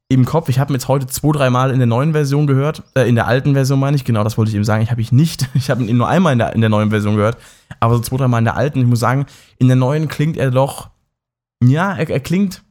im 0.09 0.25
Kopf. 0.25 0.49
Ich 0.49 0.59
habe 0.59 0.73
ihn 0.73 0.75
jetzt 0.75 0.87
heute 0.87 1.07
zwei, 1.07 1.33
dreimal 1.33 1.73
in 1.73 1.79
der 1.79 1.87
neuen 1.87 2.13
Version 2.13 2.47
gehört. 2.47 2.83
Äh, 2.95 3.09
in 3.09 3.17
der 3.17 3.27
alten 3.27 3.55
Version 3.55 3.81
meine 3.81 3.97
ich, 3.97 4.05
genau, 4.05 4.23
das 4.23 4.39
wollte 4.39 4.51
ich 4.51 4.55
eben 4.55 4.65
sagen. 4.65 4.83
Ich 4.83 4.91
habe 4.91 5.01
ihn 5.01 5.09
nicht. 5.11 5.49
Ich 5.55 5.69
habe 5.69 5.83
ihn 5.83 5.97
nur 5.97 6.09
einmal 6.09 6.33
in 6.33 6.39
der, 6.39 6.55
in 6.55 6.61
der 6.61 6.71
neuen 6.71 6.91
Version 6.91 7.17
gehört. 7.17 7.39
Aber 7.81 7.97
so 7.97 8.01
zwei, 8.03 8.19
dreimal 8.19 8.39
in 8.39 8.45
der 8.45 8.57
alten. 8.57 8.81
Ich 8.81 8.87
muss 8.87 9.01
sagen, 9.01 9.27
in 9.59 9.67
der 9.67 9.77
neuen 9.77 10.09
klingt 10.09 10.37
er 10.37 10.51
doch. 10.51 10.91
Ja, 11.63 11.95
er, 11.95 12.09
er 12.09 12.21
klingt 12.21 12.63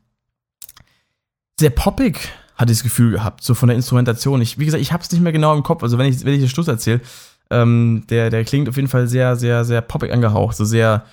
sehr 1.60 1.72
poppig, 1.72 2.30
hatte 2.56 2.72
ich 2.72 2.78
das 2.78 2.84
Gefühl 2.84 3.12
gehabt, 3.12 3.44
so 3.44 3.54
von 3.54 3.68
der 3.68 3.76
Instrumentation. 3.76 4.42
Ich, 4.42 4.60
wie 4.60 4.66
gesagt, 4.66 4.82
ich 4.82 4.94
habe 4.94 5.04
es 5.04 5.12
nicht 5.12 5.22
mehr 5.22 5.32
genau 5.32 5.54
im 5.56 5.64
Kopf. 5.64 5.84
Also, 5.84 5.98
wenn 5.98 6.08
ich, 6.08 6.24
wenn 6.24 6.34
ich 6.34 6.40
den 6.40 6.50
Schluss 6.50 6.68
erzähle, 6.68 7.02
ähm, 7.50 8.06
der, 8.10 8.30
der 8.30 8.46
klingt 8.46 8.70
auf 8.70 8.78
jeden 8.78 8.88
Fall 8.88 9.08
sehr, 9.08 9.36
sehr, 9.36 9.66
sehr 9.66 9.82
poppig 9.82 10.14
angehaucht. 10.14 10.56
So 10.56 10.64
sehr 10.64 11.04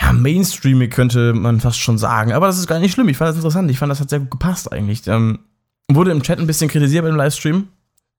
ja, 0.00 0.12
mainstreamig 0.12 0.90
könnte 0.90 1.32
man 1.34 1.60
fast 1.60 1.78
schon 1.78 1.98
sagen. 1.98 2.32
Aber 2.32 2.46
das 2.46 2.58
ist 2.58 2.66
gar 2.66 2.78
nicht 2.78 2.92
schlimm. 2.92 3.08
Ich 3.08 3.16
fand 3.16 3.28
das 3.28 3.36
interessant. 3.36 3.70
Ich 3.70 3.78
fand, 3.78 3.90
das 3.90 4.00
hat 4.00 4.10
sehr 4.10 4.20
gut 4.20 4.30
gepasst 4.30 4.72
eigentlich. 4.72 5.06
Ähm, 5.06 5.40
wurde 5.88 6.10
im 6.10 6.22
Chat 6.22 6.38
ein 6.38 6.46
bisschen 6.46 6.70
kritisiert 6.70 7.04
beim 7.04 7.16
Livestream. 7.16 7.68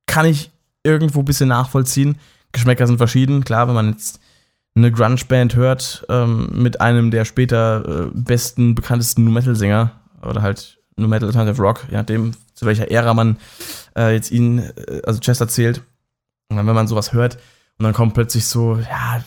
Kann 0.05 0.25
ich 0.25 0.51
irgendwo 0.83 1.19
ein 1.19 1.25
bisschen 1.25 1.49
nachvollziehen. 1.49 2.17
Geschmäcker 2.51 2.85
sind 2.85 2.97
verschieden. 2.97 3.43
Klar, 3.43 3.67
wenn 3.67 3.75
man 3.75 3.91
jetzt 3.91 4.19
eine 4.75 4.91
Grunge-Band 4.91 5.55
hört 5.55 6.05
ähm, 6.09 6.49
mit 6.53 6.81
einem 6.81 7.11
der 7.11 7.25
später 7.25 8.07
äh, 8.07 8.11
besten, 8.13 8.75
bekanntesten 8.75 9.25
Nu-Metal-Sänger 9.25 9.91
oder 10.21 10.41
halt 10.41 10.77
Nu-Metal 10.95 11.27
Alternative 11.27 11.61
Rock, 11.61 11.85
je 11.89 11.97
nachdem, 11.97 12.31
zu 12.53 12.65
welcher 12.65 12.89
Ära 12.89 13.13
man 13.13 13.37
äh, 13.97 14.13
jetzt 14.13 14.31
ihn, 14.31 14.59
äh, 14.59 15.01
also 15.05 15.19
Chester 15.19 15.47
zählt. 15.47 15.81
Und 16.49 16.57
dann, 16.57 16.67
wenn 16.67 16.75
man 16.75 16.87
sowas 16.87 17.11
hört 17.11 17.37
und 17.77 17.83
dann 17.83 17.93
kommt 17.93 18.13
plötzlich 18.13 18.45
so, 18.45 18.77
ja, 18.77 19.23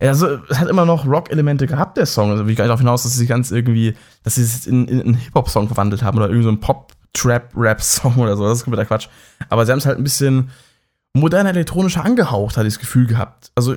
also, 0.00 0.38
es 0.50 0.58
hat 0.58 0.68
immer 0.68 0.84
noch 0.84 1.06
Rock-Elemente 1.06 1.66
gehabt, 1.66 1.96
der 1.96 2.06
Song. 2.06 2.30
Also, 2.30 2.46
wie 2.46 2.52
ich 2.52 2.58
gar 2.58 2.64
nicht 2.64 2.70
darauf 2.70 2.80
hinaus, 2.80 3.04
dass 3.04 3.14
sie 3.14 3.26
ganz 3.26 3.50
irgendwie, 3.50 3.96
dass 4.24 4.34
sie 4.34 4.42
es 4.42 4.66
in, 4.66 4.86
in, 4.88 5.00
in 5.00 5.06
einen 5.06 5.14
Hip-Hop-Song 5.14 5.68
verwandelt 5.68 6.02
haben 6.02 6.18
oder 6.18 6.26
irgendwie 6.26 6.44
so 6.44 6.50
einen 6.50 6.60
Pop-Trap-Rap-Song 6.60 8.16
oder 8.18 8.36
so. 8.36 8.46
Das 8.46 8.58
ist 8.58 8.64
kompletter 8.64 8.86
Quatsch. 8.86 9.08
Aber 9.48 9.64
sie 9.64 9.72
haben 9.72 9.78
es 9.78 9.86
halt 9.86 9.96
ein 9.98 10.04
bisschen 10.04 10.50
moderner, 11.14 11.50
elektronischer 11.50 12.04
angehaucht, 12.04 12.58
hatte 12.58 12.68
ich 12.68 12.74
das 12.74 12.80
Gefühl 12.80 13.06
gehabt. 13.06 13.50
Also, 13.54 13.76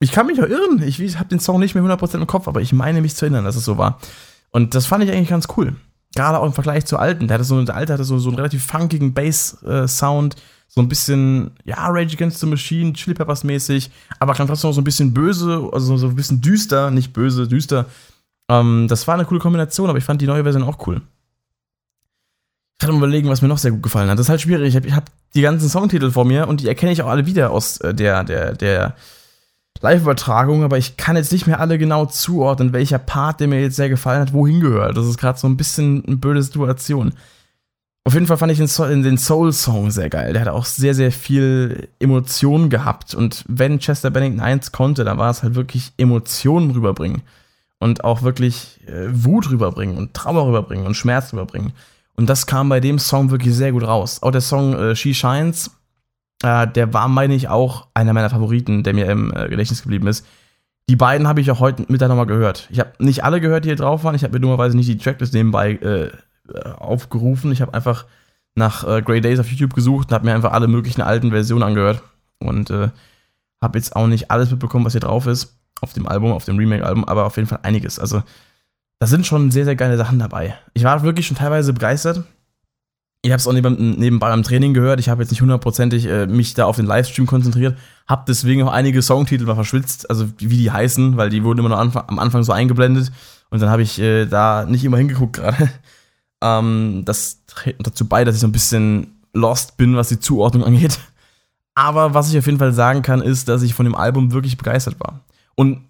ich 0.00 0.12
kann 0.12 0.26
mich 0.26 0.40
auch 0.40 0.46
irren. 0.46 0.80
Ich, 0.82 1.00
ich 1.00 1.18
habe 1.18 1.28
den 1.28 1.40
Song 1.40 1.58
nicht 1.58 1.74
mehr 1.74 1.82
100% 1.82 2.14
im 2.14 2.26
Kopf, 2.28 2.46
aber 2.46 2.60
ich 2.60 2.72
meine 2.72 3.00
mich 3.00 3.16
zu 3.16 3.24
erinnern, 3.24 3.44
dass 3.44 3.56
es 3.56 3.64
so 3.64 3.78
war. 3.78 3.98
Und 4.50 4.76
das 4.76 4.86
fand 4.86 5.02
ich 5.02 5.10
eigentlich 5.10 5.28
ganz 5.28 5.48
cool. 5.56 5.74
Gerade 6.14 6.38
auch 6.38 6.46
im 6.46 6.52
Vergleich 6.52 6.86
zu 6.86 6.98
alten. 6.98 7.26
Der, 7.26 7.34
hatte 7.34 7.44
so, 7.44 7.62
der 7.62 7.74
alte 7.74 7.92
hatte 7.92 8.04
so, 8.04 8.18
so 8.18 8.28
einen 8.28 8.36
relativ 8.36 8.64
funkigen 8.64 9.12
Bass-Sound. 9.12 10.36
Äh, 10.36 10.38
so 10.68 10.82
ein 10.82 10.88
bisschen, 10.88 11.50
ja, 11.64 11.88
Rage 11.88 12.14
Against 12.14 12.40
the 12.40 12.46
Machine, 12.46 12.92
Chili 12.92 13.14
Peppers 13.14 13.42
mäßig, 13.42 13.90
aber 14.20 14.34
kann 14.34 14.46
trotzdem 14.46 14.68
noch 14.68 14.74
so 14.74 14.80
ein 14.82 14.84
bisschen 14.84 15.14
böse, 15.14 15.68
also 15.72 15.96
so 15.96 16.08
ein 16.08 16.14
bisschen 16.14 16.40
düster, 16.40 16.90
nicht 16.90 17.12
böse, 17.12 17.48
düster. 17.48 17.86
Ähm, 18.48 18.86
das 18.88 19.06
war 19.08 19.14
eine 19.14 19.24
coole 19.24 19.40
Kombination, 19.40 19.88
aber 19.88 19.98
ich 19.98 20.04
fand 20.04 20.20
die 20.20 20.26
neue 20.26 20.42
Version 20.42 20.62
auch 20.62 20.86
cool. 20.86 21.00
Ich 22.80 22.86
kann 22.86 22.92
mal 22.92 22.98
überlegen, 22.98 23.28
was 23.28 23.42
mir 23.42 23.48
noch 23.48 23.58
sehr 23.58 23.72
gut 23.72 23.82
gefallen 23.82 24.08
hat. 24.08 24.18
Das 24.18 24.26
ist 24.26 24.30
halt 24.30 24.42
schwierig. 24.42 24.68
Ich 24.68 24.76
habe 24.76 24.94
hab 24.94 25.10
die 25.34 25.40
ganzen 25.40 25.68
Songtitel 25.68 26.10
vor 26.10 26.24
mir 26.24 26.46
und 26.46 26.60
die 26.60 26.68
erkenne 26.68 26.92
ich 26.92 27.02
auch 27.02 27.08
alle 27.08 27.26
wieder 27.26 27.50
aus 27.50 27.78
äh, 27.78 27.92
der, 27.92 28.22
der, 28.22 28.54
der 28.54 28.94
Live-Übertragung, 29.80 30.64
aber 30.64 30.78
ich 30.78 30.96
kann 30.96 31.16
jetzt 31.16 31.32
nicht 31.32 31.46
mehr 31.46 31.60
alle 31.60 31.78
genau 31.78 32.06
zuordnen, 32.06 32.72
welcher 32.72 32.98
Part, 32.98 33.40
der 33.40 33.48
mir 33.48 33.60
jetzt 33.60 33.76
sehr 33.76 33.88
gefallen 33.88 34.20
hat, 34.20 34.32
wohin 34.32 34.60
gehört. 34.60 34.96
Das 34.96 35.06
ist 35.06 35.18
gerade 35.18 35.38
so 35.38 35.48
ein 35.48 35.56
bisschen 35.56 36.04
eine 36.04 36.16
blöde 36.16 36.42
Situation. 36.42 37.14
Auf 38.08 38.14
jeden 38.14 38.26
Fall 38.26 38.38
fand 38.38 38.50
ich 38.50 38.56
den 38.56 39.18
Soul-Song 39.18 39.90
sehr 39.90 40.08
geil. 40.08 40.32
Der 40.32 40.40
hat 40.40 40.48
auch 40.48 40.64
sehr, 40.64 40.94
sehr 40.94 41.12
viel 41.12 41.90
Emotionen 41.98 42.70
gehabt. 42.70 43.14
Und 43.14 43.44
wenn 43.48 43.80
Chester 43.80 44.10
Bennington 44.10 44.40
eins 44.40 44.72
konnte, 44.72 45.04
dann 45.04 45.18
war 45.18 45.28
es 45.28 45.42
halt 45.42 45.56
wirklich 45.56 45.92
Emotionen 45.98 46.70
rüberbringen. 46.70 47.20
Und 47.80 48.04
auch 48.04 48.22
wirklich 48.22 48.80
äh, 48.86 49.08
Wut 49.10 49.50
rüberbringen 49.50 49.98
und 49.98 50.14
Trauer 50.14 50.46
rüberbringen 50.46 50.86
und 50.86 50.94
Schmerz 50.94 51.34
rüberbringen. 51.34 51.74
Und 52.16 52.30
das 52.30 52.46
kam 52.46 52.70
bei 52.70 52.80
dem 52.80 52.98
Song 52.98 53.30
wirklich 53.30 53.54
sehr 53.54 53.72
gut 53.72 53.82
raus. 53.82 54.22
Auch 54.22 54.30
der 54.30 54.40
Song 54.40 54.72
äh, 54.72 54.96
She 54.96 55.12
Shines, 55.12 55.70
äh, 56.42 56.66
der 56.66 56.94
war, 56.94 57.08
meine 57.08 57.34
ich, 57.34 57.50
auch 57.50 57.88
einer 57.92 58.14
meiner 58.14 58.30
Favoriten, 58.30 58.84
der 58.84 58.94
mir 58.94 59.04
im 59.10 59.34
äh, 59.36 59.50
Gedächtnis 59.50 59.82
geblieben 59.82 60.06
ist. 60.06 60.24
Die 60.88 60.96
beiden 60.96 61.28
habe 61.28 61.42
ich 61.42 61.50
auch 61.50 61.60
heute 61.60 61.84
Mittag 61.88 62.08
nochmal 62.08 62.24
gehört. 62.24 62.68
Ich 62.70 62.80
habe 62.80 62.92
nicht 63.00 63.22
alle 63.22 63.42
gehört, 63.42 63.66
die 63.66 63.68
hier 63.68 63.76
drauf 63.76 64.02
waren. 64.02 64.14
Ich 64.14 64.24
habe 64.24 64.32
mir 64.32 64.40
dummerweise 64.40 64.78
nicht 64.78 64.88
die 64.88 64.96
Tracklist 64.96 65.34
nebenbei 65.34 65.72
äh, 65.72 66.08
aufgerufen. 66.78 67.52
Ich 67.52 67.60
habe 67.60 67.74
einfach 67.74 68.06
nach 68.54 68.86
äh, 68.86 69.02
Grey 69.02 69.20
Days 69.20 69.38
auf 69.38 69.48
YouTube 69.48 69.74
gesucht 69.74 70.08
und 70.08 70.14
habe 70.14 70.26
mir 70.26 70.34
einfach 70.34 70.52
alle 70.52 70.68
möglichen 70.68 71.00
alten 71.00 71.30
Versionen 71.30 71.62
angehört. 71.62 72.02
Und 72.40 72.70
äh, 72.70 72.88
habe 73.60 73.78
jetzt 73.78 73.96
auch 73.96 74.06
nicht 74.06 74.30
alles 74.30 74.50
mitbekommen, 74.50 74.84
was 74.84 74.92
hier 74.92 75.00
drauf 75.00 75.26
ist. 75.26 75.56
Auf 75.80 75.92
dem 75.92 76.08
Album, 76.08 76.32
auf 76.32 76.44
dem 76.44 76.56
Remake-Album, 76.58 77.04
aber 77.04 77.24
auf 77.24 77.36
jeden 77.36 77.48
Fall 77.48 77.60
einiges. 77.62 77.98
Also, 77.98 78.22
da 78.98 79.06
sind 79.06 79.26
schon 79.26 79.50
sehr, 79.50 79.64
sehr 79.64 79.76
geile 79.76 79.96
Sachen 79.96 80.18
dabei. 80.18 80.56
Ich 80.74 80.82
war 80.82 81.02
wirklich 81.02 81.26
schon 81.26 81.36
teilweise 81.36 81.72
begeistert. 81.72 82.24
Ich 83.22 83.30
habe 83.30 83.38
es 83.38 83.46
auch 83.46 83.52
nebenbei 83.52 84.28
beim 84.28 84.42
Training 84.42 84.74
gehört. 84.74 85.00
Ich 85.00 85.08
habe 85.08 85.22
jetzt 85.22 85.30
nicht 85.30 85.40
hundertprozentig 85.40 86.06
äh, 86.06 86.26
mich 86.26 86.54
da 86.54 86.66
auf 86.66 86.76
den 86.76 86.86
Livestream 86.86 87.26
konzentriert. 87.26 87.76
Habe 88.08 88.24
deswegen 88.28 88.62
auch 88.62 88.72
einige 88.72 89.02
Songtitel 89.02 89.44
mal 89.44 89.54
verschwitzt, 89.54 90.08
also 90.08 90.28
wie 90.38 90.56
die 90.56 90.70
heißen, 90.70 91.16
weil 91.16 91.28
die 91.28 91.42
wurden 91.42 91.58
immer 91.58 91.68
noch 91.68 91.78
am 91.78 92.18
Anfang 92.18 92.42
so 92.42 92.52
eingeblendet. 92.52 93.12
Und 93.50 93.60
dann 93.60 93.70
habe 93.70 93.82
ich 93.82 94.00
äh, 94.00 94.26
da 94.26 94.66
nicht 94.66 94.84
immer 94.84 94.98
hingeguckt 94.98 95.36
gerade. 95.36 95.68
Ähm, 96.42 97.02
das 97.04 97.44
trägt 97.46 97.86
dazu 97.86 98.06
bei, 98.06 98.24
dass 98.24 98.34
ich 98.34 98.40
so 98.40 98.46
ein 98.46 98.52
bisschen 98.52 99.18
lost 99.32 99.76
bin, 99.76 99.96
was 99.96 100.08
die 100.08 100.20
Zuordnung 100.20 100.64
angeht. 100.66 100.98
Aber 101.74 102.14
was 102.14 102.30
ich 102.30 102.38
auf 102.38 102.46
jeden 102.46 102.58
Fall 102.58 102.72
sagen 102.72 103.02
kann, 103.02 103.22
ist, 103.22 103.48
dass 103.48 103.62
ich 103.62 103.74
von 103.74 103.84
dem 103.84 103.94
Album 103.94 104.32
wirklich 104.32 104.56
begeistert 104.56 104.98
war. 104.98 105.20
Und 105.54 105.84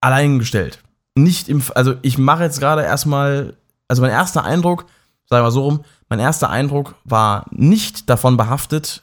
allein 0.00 0.38
gestellt. 0.38 0.82
Nicht 1.14 1.48
im, 1.48 1.62
also 1.74 1.94
ich 2.02 2.18
mache 2.18 2.44
jetzt 2.44 2.60
gerade 2.60 2.82
erstmal, 2.82 3.56
also 3.88 4.02
mein 4.02 4.10
erster 4.10 4.44
Eindruck, 4.44 4.86
sagen 5.26 5.44
wir 5.44 5.50
so 5.50 5.62
rum, 5.62 5.84
mein 6.08 6.18
erster 6.18 6.50
Eindruck 6.50 6.94
war 7.04 7.46
nicht 7.50 8.08
davon 8.08 8.36
behaftet, 8.36 9.02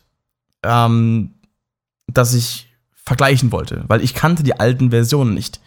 ähm, 0.64 1.36
dass 2.08 2.34
ich 2.34 2.70
vergleichen 2.92 3.52
wollte, 3.52 3.84
weil 3.88 4.02
ich 4.04 4.14
kannte 4.14 4.44
die 4.44 4.60
alten 4.60 4.90
Versionen 4.90 5.34
nicht. 5.34 5.62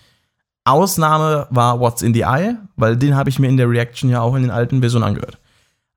Ausnahme 0.71 1.47
war 1.51 1.81
What's 1.81 2.03
in 2.03 2.15
the 2.15 2.23
Eye, 2.23 2.57
weil 2.77 2.97
den 2.97 3.17
habe 3.17 3.31
ich 3.31 3.39
mir 3.39 3.49
in 3.49 3.57
der 3.57 3.69
Reaction 3.69 4.11
ja 4.11 4.21
auch 4.21 4.35
in 4.35 4.43
den 4.43 4.51
alten 4.51 4.81
Versionen 4.81 5.05
angehört. 5.05 5.39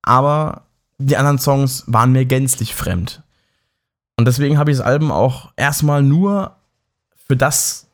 Aber 0.02 0.64
die 0.98 1.18
anderen 1.18 1.40
Songs 1.40 1.84
waren 1.88 2.12
mir 2.12 2.26
gänzlich 2.26 2.76
fremd. 2.76 3.24
Und 4.18 4.26
deswegen 4.26 4.58
habe 4.58 4.72
ich 4.72 4.78
das 4.78 4.86
Album 4.86 5.12
auch 5.12 5.52
erstmal 5.56 6.04
nur 6.04 6.56
für 7.28 7.36
das 7.36 7.88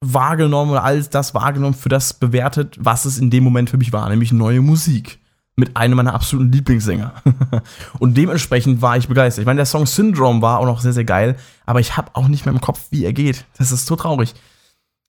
wahrgenommen 0.00 0.70
oder 0.70 0.84
alles 0.84 1.10
das 1.10 1.34
wahrgenommen, 1.34 1.74
für 1.74 1.88
das 1.88 2.14
bewertet, 2.14 2.76
was 2.78 3.04
es 3.04 3.18
in 3.18 3.30
dem 3.30 3.44
Moment 3.44 3.70
für 3.70 3.78
mich 3.78 3.92
war, 3.92 4.08
nämlich 4.08 4.32
neue 4.32 4.60
Musik. 4.60 5.18
Mit 5.56 5.76
einem 5.76 5.96
meiner 5.96 6.14
absoluten 6.14 6.52
Lieblingssänger. 6.52 7.14
und 7.98 8.16
dementsprechend 8.16 8.80
war 8.80 8.96
ich 8.96 9.08
begeistert. 9.08 9.42
Ich 9.42 9.46
meine, 9.46 9.56
der 9.56 9.66
Song 9.66 9.86
Syndrome 9.86 10.40
war 10.40 10.60
auch 10.60 10.66
noch 10.66 10.80
sehr, 10.80 10.92
sehr 10.92 11.04
geil, 11.04 11.36
aber 11.66 11.80
ich 11.80 11.96
habe 11.96 12.12
auch 12.14 12.28
nicht 12.28 12.46
mehr 12.46 12.54
im 12.54 12.60
Kopf, 12.60 12.86
wie 12.90 13.04
er 13.04 13.12
geht. 13.12 13.44
Das 13.58 13.72
ist 13.72 13.86
so 13.86 13.96
traurig. 13.96 14.34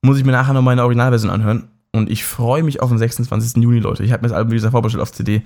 Muss 0.02 0.18
ich 0.18 0.26
mir 0.26 0.32
nachher 0.32 0.54
noch 0.54 0.62
meine 0.62 0.84
Originalversion 0.84 1.32
anhören. 1.32 1.70
Und 1.92 2.10
ich 2.10 2.24
freue 2.24 2.64
mich 2.64 2.82
auf 2.82 2.90
den 2.90 2.98
26. 2.98 3.62
Juni, 3.62 3.80
Leute. 3.80 4.04
Ich 4.04 4.12
habe 4.12 4.22
mir 4.22 4.30
das 4.30 4.38
Album, 4.38 4.52
wie 4.52 4.56
gesagt, 4.56 4.72
vorbestellt 4.72 5.02
auf 5.02 5.12
CD. 5.12 5.44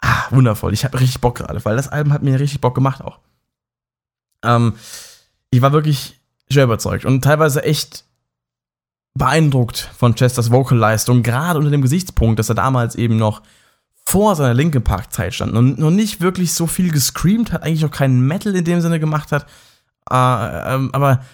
Ah, 0.00 0.24
wundervoll. 0.30 0.74
Ich 0.74 0.84
habe 0.84 1.00
richtig 1.00 1.20
Bock 1.20 1.36
gerade, 1.36 1.64
weil 1.64 1.76
das 1.76 1.88
Album 1.88 2.12
hat 2.12 2.22
mir 2.22 2.38
richtig 2.38 2.60
Bock 2.60 2.74
gemacht 2.74 3.02
auch. 3.02 3.18
Ähm, 4.44 4.74
ich 5.50 5.62
war 5.62 5.72
wirklich 5.72 6.20
schwer 6.50 6.64
überzeugt 6.64 7.04
und 7.04 7.22
teilweise 7.24 7.64
echt 7.64 8.04
beeindruckt 9.14 9.90
von 9.96 10.14
Chesters 10.14 10.50
Vocalleistung, 10.50 11.22
gerade 11.22 11.58
unter 11.58 11.70
dem 11.70 11.82
Gesichtspunkt, 11.82 12.38
dass 12.38 12.50
er 12.50 12.54
damals 12.54 12.94
eben 12.94 13.16
noch 13.16 13.42
vor 14.04 14.36
seiner 14.36 14.54
Linkin 14.54 14.84
Park 14.84 15.12
Zeit 15.12 15.34
stand 15.34 15.54
und 15.54 15.78
noch 15.78 15.90
nicht 15.90 16.20
wirklich 16.20 16.52
so 16.52 16.66
viel 16.66 16.92
gescreamt 16.92 17.52
hat, 17.52 17.62
eigentlich 17.62 17.82
noch 17.82 17.90
keinen 17.90 18.20
Metal 18.20 18.54
in 18.54 18.64
dem 18.64 18.80
Sinne 18.80 19.00
gemacht 19.00 19.32
hat, 19.32 19.46
äh, 20.10 20.74
ähm, 20.74 20.90
aber 20.92 21.24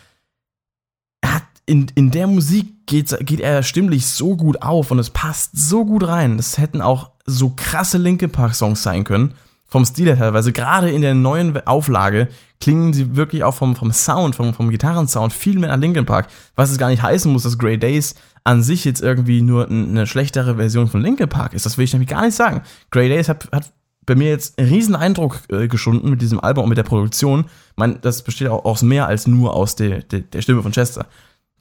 in, 1.66 1.86
in 1.94 2.10
der 2.10 2.26
Musik 2.26 2.86
geht, 2.86 3.16
geht 3.20 3.40
er 3.40 3.62
stimmlich 3.62 4.06
so 4.06 4.36
gut 4.36 4.62
auf 4.62 4.90
und 4.90 4.98
es 4.98 5.10
passt 5.10 5.50
so 5.56 5.84
gut 5.84 6.06
rein. 6.06 6.36
Das 6.36 6.58
hätten 6.58 6.80
auch 6.80 7.10
so 7.24 7.50
krasse 7.50 7.98
Linkin 7.98 8.30
Park 8.30 8.54
Songs 8.54 8.82
sein 8.82 9.04
können. 9.04 9.34
Vom 9.66 9.86
Stil 9.86 10.08
her 10.08 10.18
teilweise. 10.18 10.52
Gerade 10.52 10.90
in 10.90 11.00
der 11.00 11.14
neuen 11.14 11.66
Auflage 11.66 12.28
klingen 12.60 12.92
sie 12.92 13.16
wirklich 13.16 13.42
auch 13.42 13.54
vom, 13.54 13.74
vom 13.74 13.90
Sound, 13.90 14.34
vom, 14.34 14.52
vom 14.52 14.68
Gitarrensound 14.68 15.32
viel 15.32 15.58
mehr 15.58 15.70
nach 15.70 15.78
Linkin 15.78 16.04
Park. 16.04 16.28
Was 16.56 16.70
es 16.70 16.78
gar 16.78 16.90
nicht 16.90 17.02
heißen 17.02 17.32
muss, 17.32 17.44
dass 17.44 17.58
Grey 17.58 17.78
Days 17.78 18.14
an 18.44 18.62
sich 18.62 18.84
jetzt 18.84 19.00
irgendwie 19.00 19.40
nur 19.40 19.68
eine 19.68 20.06
schlechtere 20.06 20.56
Version 20.56 20.88
von 20.88 21.00
Linkin 21.00 21.28
Park 21.28 21.54
ist. 21.54 21.64
Das 21.64 21.78
will 21.78 21.84
ich 21.84 21.92
nämlich 21.92 22.10
gar 22.10 22.22
nicht 22.22 22.34
sagen. 22.34 22.62
Grey 22.90 23.08
Days 23.08 23.28
hat, 23.28 23.48
hat 23.50 23.72
bei 24.04 24.14
mir 24.14 24.28
jetzt 24.28 24.58
einen 24.58 24.68
riesen 24.68 24.96
Eindruck 24.96 25.40
äh, 25.48 25.68
geschunden 25.68 26.10
mit 26.10 26.20
diesem 26.20 26.40
Album 26.40 26.64
und 26.64 26.68
mit 26.68 26.78
der 26.78 26.82
Produktion. 26.82 27.46
Meine, 27.76 27.94
das 27.94 28.22
besteht 28.22 28.48
auch 28.48 28.64
aus 28.64 28.82
mehr 28.82 29.06
als 29.06 29.26
nur 29.26 29.54
aus 29.54 29.76
der, 29.76 30.02
der, 30.02 30.20
der 30.20 30.42
Stimme 30.42 30.62
von 30.62 30.72
Chester. 30.72 31.06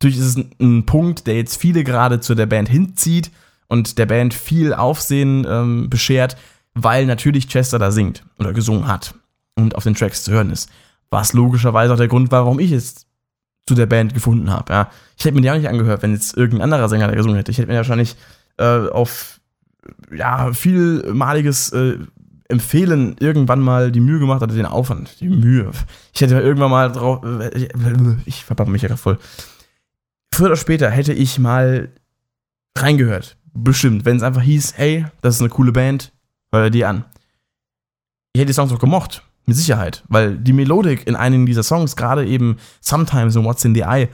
Natürlich 0.01 0.17
ist 0.17 0.25
es 0.25 0.35
ein, 0.35 0.49
ein, 0.59 0.85
Punkt, 0.87 1.27
der 1.27 1.35
jetzt 1.35 1.57
viele 1.57 1.83
gerade 1.83 2.19
zu 2.19 2.33
der 2.33 2.47
Band 2.47 2.67
hinzieht 2.67 3.29
und 3.67 3.99
der 3.99 4.07
Band 4.07 4.33
viel 4.33 4.73
Aufsehen 4.73 5.45
ähm, 5.47 5.91
beschert, 5.91 6.37
weil 6.73 7.05
natürlich 7.05 7.47
Chester 7.47 7.77
da 7.77 7.91
singt 7.91 8.23
oder 8.39 8.51
gesungen 8.51 8.87
hat 8.87 9.13
und 9.53 9.75
auf 9.75 9.83
den 9.83 9.93
Tracks 9.93 10.23
zu 10.23 10.31
hören 10.31 10.49
ist. 10.49 10.71
Was 11.11 11.33
logischerweise 11.33 11.93
auch 11.93 11.97
der 11.97 12.07
Grund 12.07 12.31
war, 12.31 12.45
warum 12.45 12.59
ich 12.59 12.71
es 12.71 13.05
zu 13.67 13.75
der 13.75 13.85
Band 13.85 14.15
gefunden 14.15 14.49
habe. 14.49 14.73
Ja. 14.73 14.89
Ich 15.19 15.25
hätte 15.25 15.35
mir 15.35 15.41
die 15.41 15.51
auch 15.51 15.55
nicht 15.55 15.69
angehört, 15.69 16.01
wenn 16.01 16.13
jetzt 16.13 16.35
irgendein 16.35 16.63
anderer 16.63 16.89
Sänger 16.89 17.07
da 17.07 17.13
gesungen 17.13 17.37
hätte. 17.37 17.51
Ich 17.51 17.59
hätte 17.59 17.67
mir 17.69 17.77
wahrscheinlich 17.77 18.15
äh, 18.57 18.87
auf 18.87 19.39
ja, 20.11 20.51
vielmaliges 20.51 21.71
äh, 21.73 21.99
Empfehlen 22.47 23.17
irgendwann 23.19 23.59
mal 23.59 23.91
die 23.91 23.99
Mühe 23.99 24.17
gemacht, 24.17 24.41
oder 24.41 24.55
den 24.55 24.65
Aufwand, 24.65 25.19
die 25.19 25.29
Mühe. 25.29 25.69
Ich 26.11 26.21
hätte 26.21 26.39
irgendwann 26.39 26.71
mal 26.71 26.91
drauf. 26.91 27.23
Äh, 27.23 27.67
ich 28.25 28.43
verpappe 28.45 28.71
mich 28.71 28.81
ja 28.81 28.95
voll 28.95 29.19
früher 30.33 30.47
oder 30.47 30.55
später 30.55 30.89
hätte 30.89 31.13
ich 31.13 31.39
mal 31.39 31.89
reingehört. 32.77 33.37
Bestimmt. 33.53 34.05
Wenn 34.05 34.17
es 34.17 34.23
einfach 34.23 34.41
hieß, 34.41 34.73
hey, 34.77 35.05
das 35.21 35.35
ist 35.35 35.41
eine 35.41 35.49
coole 35.49 35.71
Band, 35.71 36.11
hör 36.51 36.65
dir 36.65 36.71
die 36.71 36.85
an. 36.85 37.05
Ich 38.33 38.39
hätte 38.39 38.47
die 38.47 38.53
Songs 38.53 38.71
auch 38.71 38.79
gemocht. 38.79 39.23
Mit 39.45 39.57
Sicherheit. 39.57 40.03
Weil 40.07 40.37
die 40.37 40.53
Melodik 40.53 41.07
in 41.07 41.15
einigen 41.15 41.45
dieser 41.45 41.63
Songs, 41.63 41.95
gerade 41.95 42.25
eben 42.27 42.57
Sometimes 42.79 43.35
und 43.35 43.43
What's 43.43 43.65
in 43.65 43.73
the 43.73 43.81
Eye, 43.81 44.07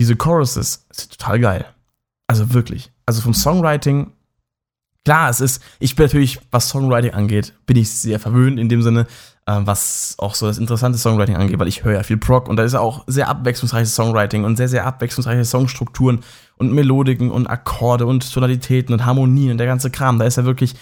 diese 0.00 0.14
Choruses, 0.14 0.86
ist 0.88 1.18
total 1.18 1.40
geil. 1.40 1.66
Also 2.28 2.52
wirklich. 2.54 2.92
Also 3.04 3.20
vom 3.20 3.34
Songwriting, 3.34 4.12
klar, 5.04 5.30
es 5.30 5.40
ist, 5.40 5.62
ich 5.80 5.96
bin 5.96 6.06
natürlich, 6.06 6.38
was 6.50 6.68
Songwriting 6.68 7.12
angeht, 7.12 7.54
bin 7.66 7.76
ich 7.76 7.90
sehr 7.90 8.20
verwöhnt 8.20 8.60
in 8.60 8.68
dem 8.68 8.82
Sinne, 8.82 9.06
was 9.48 10.14
auch 10.18 10.34
so 10.34 10.46
das 10.46 10.58
interessante 10.58 10.98
Songwriting 10.98 11.36
angeht, 11.36 11.58
weil 11.58 11.68
ich 11.68 11.82
höre 11.82 11.94
ja 11.94 12.02
viel 12.02 12.18
Prog 12.18 12.48
und 12.48 12.56
da 12.56 12.64
ist 12.64 12.74
ja 12.74 12.80
auch 12.80 13.04
sehr 13.06 13.28
abwechslungsreiches 13.28 13.94
Songwriting 13.94 14.44
und 14.44 14.56
sehr, 14.56 14.68
sehr 14.68 14.86
abwechslungsreiche 14.86 15.44
Songstrukturen 15.44 16.20
und 16.56 16.72
Melodiken 16.72 17.30
und 17.30 17.46
Akkorde 17.46 18.04
und 18.04 18.30
Tonalitäten 18.30 18.92
und 18.92 19.06
Harmonien 19.06 19.52
und 19.52 19.58
der 19.58 19.66
ganze 19.66 19.90
Kram. 19.90 20.18
Da 20.18 20.26
ist 20.26 20.36
ja 20.36 20.44
wirklich, 20.44 20.74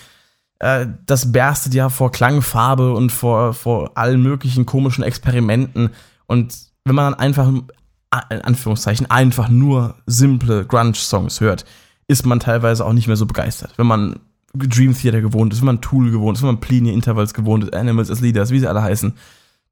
äh, 0.59 0.87
das 1.07 1.31
berstet 1.31 1.75
ja 1.75 1.89
vor 1.91 2.11
Klangfarbe 2.11 2.93
und 2.93 3.13
vor, 3.13 3.55
vor 3.55 3.93
allen 3.97 4.21
möglichen 4.21 4.67
komischen 4.67 5.05
Experimenten. 5.05 5.91
Und 6.27 6.57
wenn 6.85 6.97
man 6.97 7.13
dann 7.13 7.21
einfach, 7.21 7.49
in 7.49 8.41
Anführungszeichen, 8.41 9.09
einfach 9.09 9.49
nur 9.49 9.95
simple 10.07 10.65
Grunge-Songs 10.65 11.41
hört, 11.41 11.65
ist 12.09 12.27
man 12.27 12.41
teilweise 12.41 12.85
auch 12.85 12.93
nicht 12.93 13.07
mehr 13.07 13.17
so 13.17 13.27
begeistert. 13.27 13.75
Wenn 13.77 13.87
man 13.87 14.21
Dream 14.59 14.95
Theater 14.95 15.21
gewohnt 15.21 15.53
ist, 15.53 15.61
wenn 15.61 15.67
man 15.67 15.81
Tool 15.81 16.11
gewohnt 16.11 16.37
ist, 16.37 16.43
wenn 16.43 16.51
man 16.51 16.61
Pliny 16.61 16.93
Intervals 16.93 17.35
gewohnt 17.35 17.65
ist, 17.65 17.75
Animals 17.75 18.11
as 18.11 18.21
Leaders, 18.21 18.51
wie 18.51 18.59
sie 18.59 18.69
alle 18.69 18.83
heißen, 18.83 19.13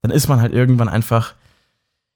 dann 0.02 0.10
ist 0.10 0.28
man 0.28 0.40
halt 0.40 0.52
irgendwann 0.52 0.88
einfach 0.88 1.34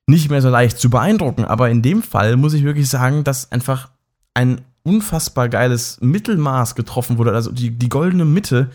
nicht 0.07 0.31
mehr 0.31 0.43
so 0.43 0.49
leicht 0.49 0.79
zu 0.79 0.91
beeindrucken. 0.91 1.45
Aber 1.45 1.71
in 1.71 1.83
dem 1.83 2.03
Fall 2.03 2.37
muss 2.37 2.55
ich 2.55 2.65
wirklich 2.65 2.89
sagen, 2.89 3.25
dass 3.25 3.53
einfach 3.53 3.91
ein 4.35 4.63
unfassbar 4.83 5.49
geiles 5.49 6.01
Mittelmaß 6.01 6.75
getroffen 6.75 7.19
wurde. 7.19 7.33
Also 7.33 7.53
die, 7.53 7.71
die 7.71 7.89
goldene 7.89 8.25
Mitte, 8.25 8.71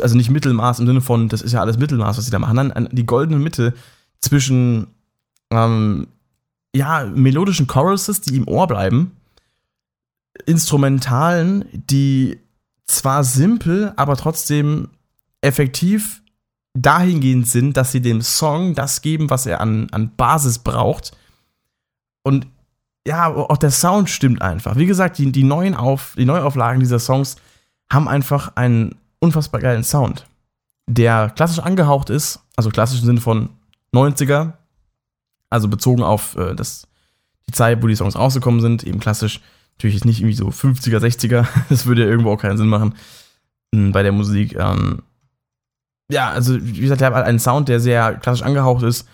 also 0.00 0.16
nicht 0.16 0.30
Mittelmaß 0.30 0.80
im 0.80 0.86
Sinne 0.86 1.00
von, 1.00 1.28
das 1.28 1.42
ist 1.42 1.52
ja 1.52 1.60
alles 1.60 1.78
Mittelmaß, 1.78 2.18
was 2.18 2.24
sie 2.24 2.30
da 2.30 2.38
machen, 2.38 2.56
nein, 2.56 2.88
die 2.90 3.06
goldene 3.06 3.38
Mitte 3.38 3.74
zwischen 4.20 4.88
ähm, 5.50 6.08
ja, 6.74 7.04
melodischen 7.04 7.66
Choruses, 7.66 8.20
die 8.20 8.36
im 8.36 8.48
Ohr 8.48 8.66
bleiben, 8.66 9.12
Instrumentalen, 10.44 11.64
die 11.72 12.38
zwar 12.86 13.24
simpel, 13.24 13.92
aber 13.96 14.16
trotzdem 14.16 14.88
effektiv 15.40 16.22
dahingehend 16.74 17.48
sind, 17.48 17.76
dass 17.76 17.92
sie 17.92 18.00
dem 18.00 18.22
Song 18.22 18.74
das 18.74 19.02
geben, 19.02 19.30
was 19.30 19.46
er 19.46 19.60
an, 19.60 19.88
an 19.90 20.14
Basis 20.16 20.58
braucht. 20.58 21.16
Und 22.22 22.46
ja, 23.06 23.32
auch 23.32 23.56
der 23.56 23.70
Sound 23.70 24.10
stimmt 24.10 24.42
einfach. 24.42 24.76
Wie 24.76 24.86
gesagt, 24.86 25.18
die, 25.18 25.30
die, 25.30 25.44
neuen 25.44 25.74
Auf, 25.74 26.14
die 26.16 26.24
Neuauflagen 26.24 26.80
dieser 26.80 26.98
Songs 26.98 27.36
haben 27.90 28.08
einfach 28.08 28.56
einen 28.56 28.96
unfassbar 29.20 29.60
geilen 29.60 29.84
Sound, 29.84 30.26
der 30.88 31.30
klassisch 31.30 31.60
angehaucht 31.60 32.10
ist, 32.10 32.40
also 32.56 32.70
klassisch 32.70 33.00
im 33.00 33.06
Sinne 33.06 33.20
von 33.20 33.50
90er, 33.94 34.54
also 35.50 35.68
bezogen 35.68 36.02
auf 36.02 36.36
äh, 36.36 36.54
das, 36.54 36.88
die 37.48 37.52
Zeit, 37.52 37.82
wo 37.82 37.86
die 37.86 37.96
Songs 37.96 38.16
rausgekommen 38.16 38.60
sind, 38.60 38.82
eben 38.84 38.98
klassisch. 38.98 39.40
Natürlich 39.76 39.96
jetzt 39.96 40.04
nicht 40.04 40.20
irgendwie 40.20 40.36
so 40.36 40.48
50er, 40.48 40.98
60er, 40.98 41.46
das 41.68 41.86
würde 41.86 42.04
ja 42.04 42.08
irgendwo 42.08 42.32
auch 42.32 42.40
keinen 42.40 42.56
Sinn 42.56 42.68
machen 42.68 42.94
hm, 43.74 43.92
bei 43.92 44.02
der 44.02 44.12
Musik. 44.12 44.56
Ähm, 44.56 45.02
ja, 46.10 46.30
also 46.30 46.56
wie 46.60 46.80
gesagt, 46.80 47.00
er 47.00 47.12
hat 47.12 47.24
einen 47.24 47.38
Sound, 47.38 47.68
der 47.68 47.80
sehr 47.80 48.14
klassisch 48.14 48.44
angehaucht 48.44 48.82
ist, 48.82 49.08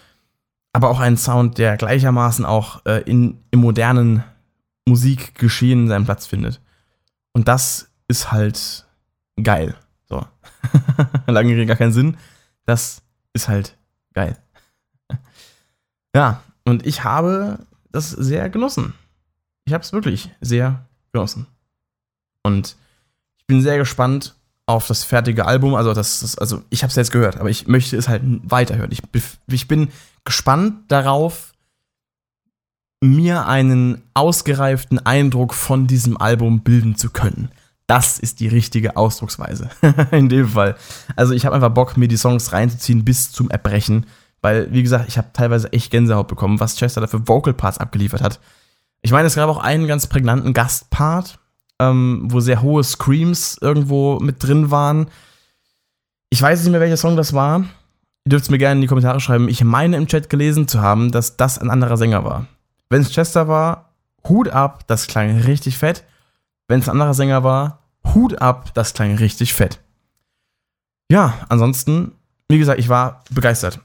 aber 0.72 0.88
auch 0.88 1.00
einen 1.00 1.16
Sound, 1.16 1.58
der 1.58 1.76
gleichermaßen 1.76 2.44
auch 2.44 2.84
äh, 2.86 3.02
in, 3.02 3.38
im 3.50 3.60
modernen 3.60 4.24
Musikgeschehen 4.86 5.88
seinen 5.88 6.04
Platz 6.04 6.26
findet. 6.26 6.60
Und 7.32 7.48
das 7.48 7.90
ist 8.08 8.30
halt 8.30 8.86
geil. 9.42 9.74
So. 10.08 10.26
Lange 11.26 11.52
Rede 11.52 11.66
gar 11.66 11.76
keinen 11.76 11.92
Sinn. 11.92 12.16
Das 12.66 13.02
ist 13.32 13.48
halt 13.48 13.76
geil. 14.12 14.36
ja, 16.14 16.42
und 16.64 16.86
ich 16.86 17.04
habe 17.04 17.58
das 17.90 18.10
sehr 18.10 18.50
genossen. 18.50 18.94
Ich 19.64 19.72
habe 19.72 19.82
es 19.82 19.92
wirklich 19.92 20.30
sehr 20.40 20.86
genossen. 21.12 21.46
Und 22.42 22.76
ich 23.38 23.46
bin 23.46 23.62
sehr 23.62 23.78
gespannt, 23.78 24.34
auf 24.66 24.86
das 24.86 25.04
fertige 25.04 25.46
Album. 25.46 25.74
Also, 25.74 25.92
das, 25.92 26.20
das 26.20 26.38
also 26.38 26.62
ich 26.70 26.82
habe 26.82 26.90
es 26.90 26.96
jetzt 26.96 27.12
gehört, 27.12 27.38
aber 27.38 27.50
ich 27.50 27.66
möchte 27.66 27.96
es 27.96 28.08
halt 28.08 28.22
weiterhören. 28.24 28.90
Ich, 28.92 29.02
ich 29.48 29.68
bin 29.68 29.88
gespannt 30.24 30.90
darauf, 30.90 31.52
mir 33.00 33.46
einen 33.46 34.02
ausgereiften 34.14 35.04
Eindruck 35.04 35.54
von 35.54 35.86
diesem 35.86 36.16
Album 36.16 36.60
bilden 36.60 36.96
zu 36.96 37.10
können. 37.10 37.50
Das 37.88 38.18
ist 38.18 38.38
die 38.38 38.46
richtige 38.46 38.96
Ausdrucksweise 38.96 39.68
in 40.12 40.28
dem 40.28 40.48
Fall. 40.48 40.76
Also 41.16 41.34
ich 41.34 41.44
habe 41.44 41.56
einfach 41.56 41.70
Bock, 41.70 41.96
mir 41.96 42.06
die 42.06 42.16
Songs 42.16 42.52
reinzuziehen 42.52 43.04
bis 43.04 43.32
zum 43.32 43.50
Erbrechen, 43.50 44.06
weil, 44.40 44.72
wie 44.72 44.82
gesagt, 44.82 45.08
ich 45.08 45.18
habe 45.18 45.30
teilweise 45.32 45.72
echt 45.72 45.90
Gänsehaut 45.90 46.28
bekommen, 46.28 46.60
was 46.60 46.76
Chester 46.76 47.00
da 47.00 47.08
für 47.08 47.26
Vocal 47.26 47.52
Parts 47.52 47.78
abgeliefert 47.78 48.22
hat. 48.22 48.38
Ich 49.02 49.10
meine, 49.10 49.26
es 49.26 49.34
gab 49.34 49.50
auch 49.50 49.58
einen 49.58 49.86
ganz 49.86 50.06
prägnanten 50.06 50.52
Gastpart, 50.52 51.38
ähm, 51.80 52.22
wo 52.26 52.40
sehr 52.40 52.62
hohe 52.62 52.84
Screams 52.84 53.58
irgendwo 53.60 54.20
mit 54.20 54.42
drin 54.42 54.70
waren. 54.70 55.08
Ich 56.30 56.40
weiß 56.40 56.62
nicht 56.62 56.70
mehr, 56.70 56.80
welcher 56.80 56.96
Song 56.96 57.16
das 57.16 57.32
war. 57.32 57.60
Ihr 58.24 58.30
dürft 58.30 58.44
es 58.44 58.50
mir 58.50 58.58
gerne 58.58 58.78
in 58.78 58.80
die 58.82 58.86
Kommentare 58.86 59.20
schreiben. 59.20 59.48
Ich 59.48 59.64
meine 59.64 59.96
im 59.96 60.06
Chat 60.06 60.30
gelesen 60.30 60.68
zu 60.68 60.80
haben, 60.80 61.10
dass 61.10 61.36
das 61.36 61.58
ein 61.58 61.70
anderer 61.70 61.96
Sänger 61.96 62.24
war. 62.24 62.46
Wenn 62.88 63.02
es 63.02 63.10
Chester 63.10 63.48
war, 63.48 63.92
Hut 64.28 64.48
ab, 64.48 64.86
das 64.86 65.08
klang 65.08 65.40
richtig 65.40 65.76
fett. 65.76 66.04
Wenn 66.68 66.80
es 66.80 66.88
ein 66.88 66.92
anderer 66.92 67.14
Sänger 67.14 67.42
war, 67.42 67.80
Hut 68.14 68.40
ab, 68.40 68.72
das 68.74 68.94
klang 68.94 69.16
richtig 69.16 69.52
fett. 69.54 69.80
Ja, 71.10 71.34
ansonsten, 71.48 72.12
wie 72.48 72.58
gesagt, 72.58 72.78
ich 72.78 72.88
war 72.88 73.24
begeistert. 73.30 73.80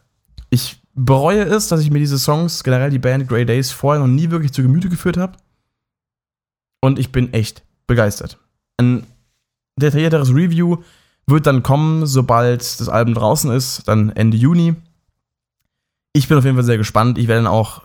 Ich 0.49 0.79
bereue 0.97 1.43
es, 1.43 1.67
dass 1.67 1.81
ich 1.81 1.91
mir 1.91 1.99
diese 1.99 2.19
Songs, 2.19 2.63
generell 2.63 2.89
die 2.89 2.99
Band 2.99 3.29
Grey 3.29 3.45
Days, 3.45 3.71
vorher 3.71 4.01
noch 4.01 4.11
nie 4.11 4.31
wirklich 4.31 4.51
zu 4.51 4.63
Gemüte 4.63 4.89
geführt 4.89 5.15
habe. 5.15 5.37
Und 6.81 6.99
ich 6.99 7.11
bin 7.11 7.33
echt 7.33 7.63
begeistert. 7.85 8.39
Ein 8.77 9.05
detaillierteres 9.79 10.33
Review 10.33 10.77
wird 11.27 11.45
dann 11.45 11.63
kommen, 11.63 12.05
sobald 12.05 12.61
das 12.61 12.89
Album 12.89 13.13
draußen 13.13 13.51
ist, 13.51 13.87
dann 13.87 14.09
Ende 14.09 14.37
Juni. 14.37 14.75
Ich 16.13 16.27
bin 16.27 16.37
auf 16.37 16.43
jeden 16.43 16.57
Fall 16.57 16.65
sehr 16.65 16.77
gespannt. 16.77 17.17
Ich 17.17 17.27
werde 17.27 17.43
dann 17.43 17.51
auch 17.51 17.83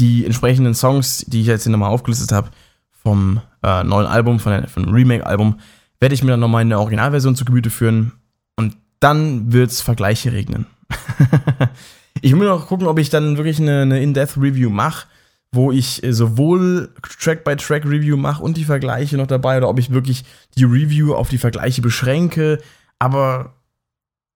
die 0.00 0.24
entsprechenden 0.24 0.74
Songs, 0.74 1.24
die 1.26 1.40
ich 1.40 1.46
jetzt 1.46 1.62
hier 1.62 1.72
nochmal 1.72 1.90
aufgelistet 1.90 2.32
habe, 2.32 2.50
vom 2.90 3.40
äh, 3.62 3.84
neuen 3.84 4.06
Album, 4.06 4.38
von, 4.38 4.52
der, 4.52 4.68
von 4.68 4.82
dem 4.82 4.92
Remake-Album, 4.92 5.60
werde 6.00 6.14
ich 6.14 6.22
mir 6.22 6.32
dann 6.32 6.40
nochmal 6.40 6.62
in 6.62 6.68
der 6.68 6.80
Originalversion 6.80 7.36
zu 7.36 7.44
Gemüte 7.44 7.70
führen. 7.70 8.12
Und 8.56 8.76
dann 9.00 9.52
wird 9.52 9.70
es 9.70 9.80
Vergleiche 9.80 10.32
regnen. 10.32 10.66
ich 12.20 12.34
muss 12.34 12.46
noch 12.46 12.66
gucken, 12.66 12.86
ob 12.86 12.98
ich 12.98 13.10
dann 13.10 13.36
wirklich 13.36 13.60
eine, 13.60 13.82
eine 13.82 14.02
In-Depth-Review 14.02 14.70
mache 14.70 15.06
wo 15.54 15.72
ich 15.72 16.02
äh, 16.02 16.12
sowohl 16.12 16.90
Track-by-Track-Review 17.20 18.16
mache 18.16 18.42
und 18.42 18.56
die 18.56 18.64
Vergleiche 18.64 19.16
noch 19.16 19.26
dabei 19.26 19.58
oder 19.58 19.68
ob 19.68 19.78
ich 19.78 19.92
wirklich 19.92 20.24
die 20.56 20.64
Review 20.64 21.14
auf 21.14 21.28
die 21.28 21.38
Vergleiche 21.38 21.80
beschränke. 21.82 22.60
Aber 22.98 23.54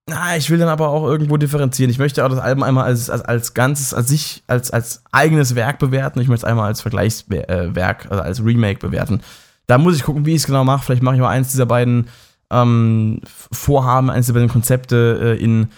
na, 0.06 0.36
ich 0.36 0.48
will 0.48 0.58
dann 0.58 0.68
aber 0.68 0.88
auch 0.88 1.06
irgendwo 1.06 1.36
differenzieren. 1.36 1.90
Ich 1.90 1.98
möchte 1.98 2.24
auch 2.24 2.30
das 2.30 2.38
Album 2.38 2.62
einmal 2.62 2.84
als, 2.84 3.10
als, 3.10 3.22
als 3.22 3.54
ganzes, 3.54 3.92
als 3.92 4.08
sich, 4.08 4.42
als, 4.46 4.70
als 4.70 5.02
eigenes 5.12 5.54
Werk 5.54 5.78
bewerten. 5.78 6.20
Ich 6.20 6.28
möchte 6.28 6.46
es 6.46 6.50
einmal 6.50 6.66
als 6.66 6.80
Vergleichswerk, 6.80 8.06
also 8.10 8.22
als 8.22 8.44
Remake 8.44 8.78
bewerten. 8.78 9.20
Da 9.66 9.76
muss 9.76 9.96
ich 9.96 10.04
gucken, 10.04 10.24
wie 10.24 10.30
ich 10.30 10.38
es 10.38 10.46
genau 10.46 10.64
mache. 10.64 10.84
Vielleicht 10.84 11.02
mache 11.02 11.16
ich 11.16 11.20
mal 11.20 11.28
eins 11.28 11.50
dieser 11.50 11.66
beiden 11.66 12.08
ähm, 12.50 13.20
Vorhaben, 13.52 14.08
eins 14.08 14.26
dieser 14.26 14.34
beiden 14.34 14.48
Konzepte 14.48 15.36
äh, 15.38 15.44
in, 15.44 15.68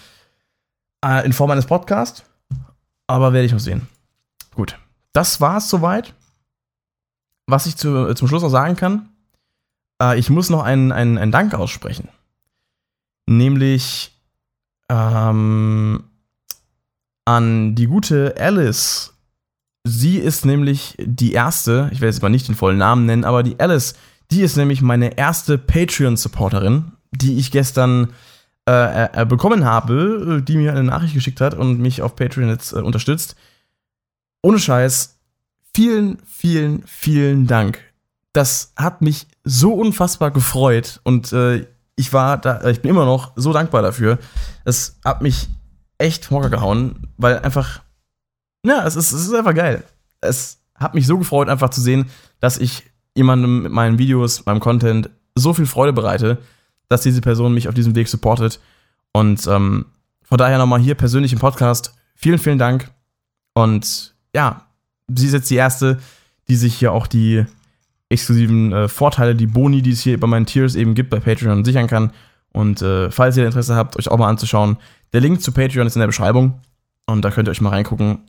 äh, 1.03 1.25
in 1.25 1.33
Form 1.33 1.51
eines 1.51 1.65
Podcasts. 1.65 2.23
Aber 3.07 3.33
werde 3.33 3.45
ich 3.45 3.51
noch 3.51 3.59
sehen. 3.59 3.87
Gut 4.55 4.77
das 5.13 5.41
war 5.41 5.57
es 5.57 5.69
soweit. 5.69 6.13
Was 7.47 7.65
ich 7.65 7.75
zu, 7.75 8.07
äh, 8.07 8.15
zum 8.15 8.27
Schluss 8.27 8.43
noch 8.43 8.49
sagen 8.49 8.75
kann, 8.75 9.09
äh, 10.01 10.17
ich 10.17 10.29
muss 10.29 10.49
noch 10.49 10.63
einen, 10.63 10.91
einen, 10.91 11.17
einen 11.17 11.31
Dank 11.31 11.53
aussprechen. 11.53 12.07
Nämlich 13.25 14.15
ähm, 14.89 16.03
an 17.25 17.75
die 17.75 17.87
gute 17.87 18.35
Alice. 18.39 19.13
Sie 19.83 20.17
ist 20.17 20.45
nämlich 20.45 20.95
die 20.99 21.33
erste, 21.33 21.89
ich 21.91 22.01
werde 22.01 22.13
jetzt 22.13 22.21
mal 22.21 22.29
nicht 22.29 22.47
den 22.47 22.55
vollen 22.55 22.77
Namen 22.77 23.05
nennen, 23.05 23.25
aber 23.25 23.41
die 23.41 23.59
Alice, 23.59 23.95
die 24.29 24.41
ist 24.41 24.55
nämlich 24.55 24.81
meine 24.81 25.17
erste 25.17 25.57
Patreon-Supporterin, 25.57 26.91
die 27.11 27.37
ich 27.37 27.51
gestern 27.51 28.13
äh, 28.67 29.21
äh, 29.21 29.25
bekommen 29.25 29.65
habe, 29.65 30.43
die 30.45 30.57
mir 30.57 30.71
eine 30.71 30.83
Nachricht 30.83 31.13
geschickt 31.13 31.41
hat 31.41 31.53
und 31.53 31.79
mich 31.79 32.01
auf 32.01 32.15
Patreon 32.15 32.49
jetzt 32.49 32.73
äh, 32.73 32.77
unterstützt 32.77 33.35
ohne 34.41 34.59
Scheiß, 34.59 35.19
vielen, 35.73 36.17
vielen, 36.25 36.83
vielen 36.85 37.47
Dank. 37.47 37.79
Das 38.33 38.73
hat 38.75 39.01
mich 39.01 39.27
so 39.43 39.73
unfassbar 39.73 40.31
gefreut 40.31 41.01
und 41.03 41.33
äh, 41.33 41.67
ich 41.95 42.13
war 42.13 42.37
da, 42.37 42.67
ich 42.69 42.81
bin 42.81 42.89
immer 42.89 43.05
noch 43.05 43.33
so 43.35 43.53
dankbar 43.53 43.81
dafür. 43.81 44.17
Es 44.65 44.97
hat 45.03 45.21
mich 45.21 45.49
echt 45.97 46.31
Hocker 46.31 46.49
gehauen, 46.49 47.07
weil 47.17 47.39
einfach, 47.39 47.81
ja, 48.65 48.85
es 48.85 48.95
ist, 48.95 49.11
es 49.11 49.27
ist 49.27 49.33
einfach 49.33 49.53
geil. 49.53 49.83
Es 50.21 50.61
hat 50.75 50.95
mich 50.95 51.05
so 51.05 51.17
gefreut, 51.17 51.49
einfach 51.49 51.69
zu 51.69 51.81
sehen, 51.81 52.09
dass 52.39 52.57
ich 52.57 52.83
jemandem 53.15 53.63
mit 53.63 53.71
meinen 53.71 53.99
Videos, 53.99 54.45
meinem 54.45 54.61
Content 54.61 55.09
so 55.35 55.53
viel 55.53 55.65
Freude 55.65 55.93
bereite, 55.93 56.39
dass 56.91 57.01
diese 57.01 57.21
Person 57.21 57.53
mich 57.53 57.69
auf 57.69 57.73
diesem 57.73 57.95
Weg 57.95 58.09
supportet. 58.09 58.59
Und 59.13 59.47
ähm, 59.47 59.85
von 60.23 60.37
daher 60.37 60.57
nochmal 60.57 60.81
hier 60.81 60.95
persönlich 60.95 61.31
im 61.31 61.39
Podcast. 61.39 61.95
Vielen, 62.15 62.37
vielen 62.37 62.59
Dank. 62.59 62.91
Und 63.53 64.13
ja, 64.35 64.65
sie 65.07 65.27
ist 65.27 65.33
jetzt 65.33 65.49
die 65.49 65.55
erste, 65.55 65.99
die 66.49 66.55
sich 66.55 66.75
hier 66.75 66.91
auch 66.91 67.07
die 67.07 67.45
exklusiven 68.09 68.73
äh, 68.73 68.87
Vorteile, 68.89 69.35
die 69.35 69.47
Boni, 69.47 69.81
die 69.81 69.91
es 69.91 70.01
hier 70.01 70.19
bei 70.19 70.27
meinen 70.27 70.45
Tiers 70.45 70.75
eben 70.75 70.95
gibt, 70.95 71.09
bei 71.09 71.21
Patreon 71.21 71.63
sichern 71.63 71.87
kann. 71.87 72.11
Und 72.51 72.81
äh, 72.81 73.09
falls 73.09 73.37
ihr 73.37 73.45
Interesse 73.45 73.75
habt, 73.75 73.97
euch 73.97 74.09
auch 74.09 74.17
mal 74.17 74.27
anzuschauen, 74.27 74.77
der 75.13 75.21
Link 75.21 75.41
zu 75.41 75.53
Patreon 75.53 75.87
ist 75.87 75.95
in 75.95 76.01
der 76.01 76.07
Beschreibung. 76.07 76.59
Und 77.05 77.23
da 77.23 77.31
könnt 77.31 77.47
ihr 77.47 77.51
euch 77.51 77.61
mal 77.61 77.69
reingucken. 77.69 78.19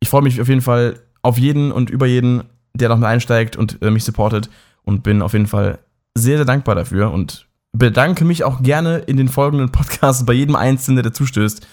Ich 0.00 0.10
freue 0.10 0.22
mich 0.22 0.38
auf 0.38 0.48
jeden 0.48 0.60
Fall 0.60 1.00
auf 1.22 1.38
jeden 1.38 1.72
und 1.72 1.88
über 1.88 2.06
jeden, 2.06 2.44
der 2.74 2.90
noch 2.90 2.98
mal 2.98 3.08
einsteigt 3.08 3.56
und 3.56 3.80
äh, 3.80 3.90
mich 3.90 4.04
supportet. 4.04 4.50
Und 4.84 5.02
bin 5.02 5.22
auf 5.22 5.32
jeden 5.32 5.46
Fall 5.46 5.78
sehr, 6.14 6.36
sehr 6.36 6.44
dankbar 6.44 6.74
dafür. 6.74 7.10
Und 7.10 7.46
bedanke 7.72 8.24
mich 8.24 8.44
auch 8.44 8.62
gerne 8.62 8.98
in 8.98 9.16
den 9.16 9.28
folgenden 9.28 9.70
Podcasts 9.72 10.24
bei 10.24 10.34
jedem 10.34 10.56
Einzelnen, 10.56 11.02
der 11.02 11.12
zustößt. 11.12 11.66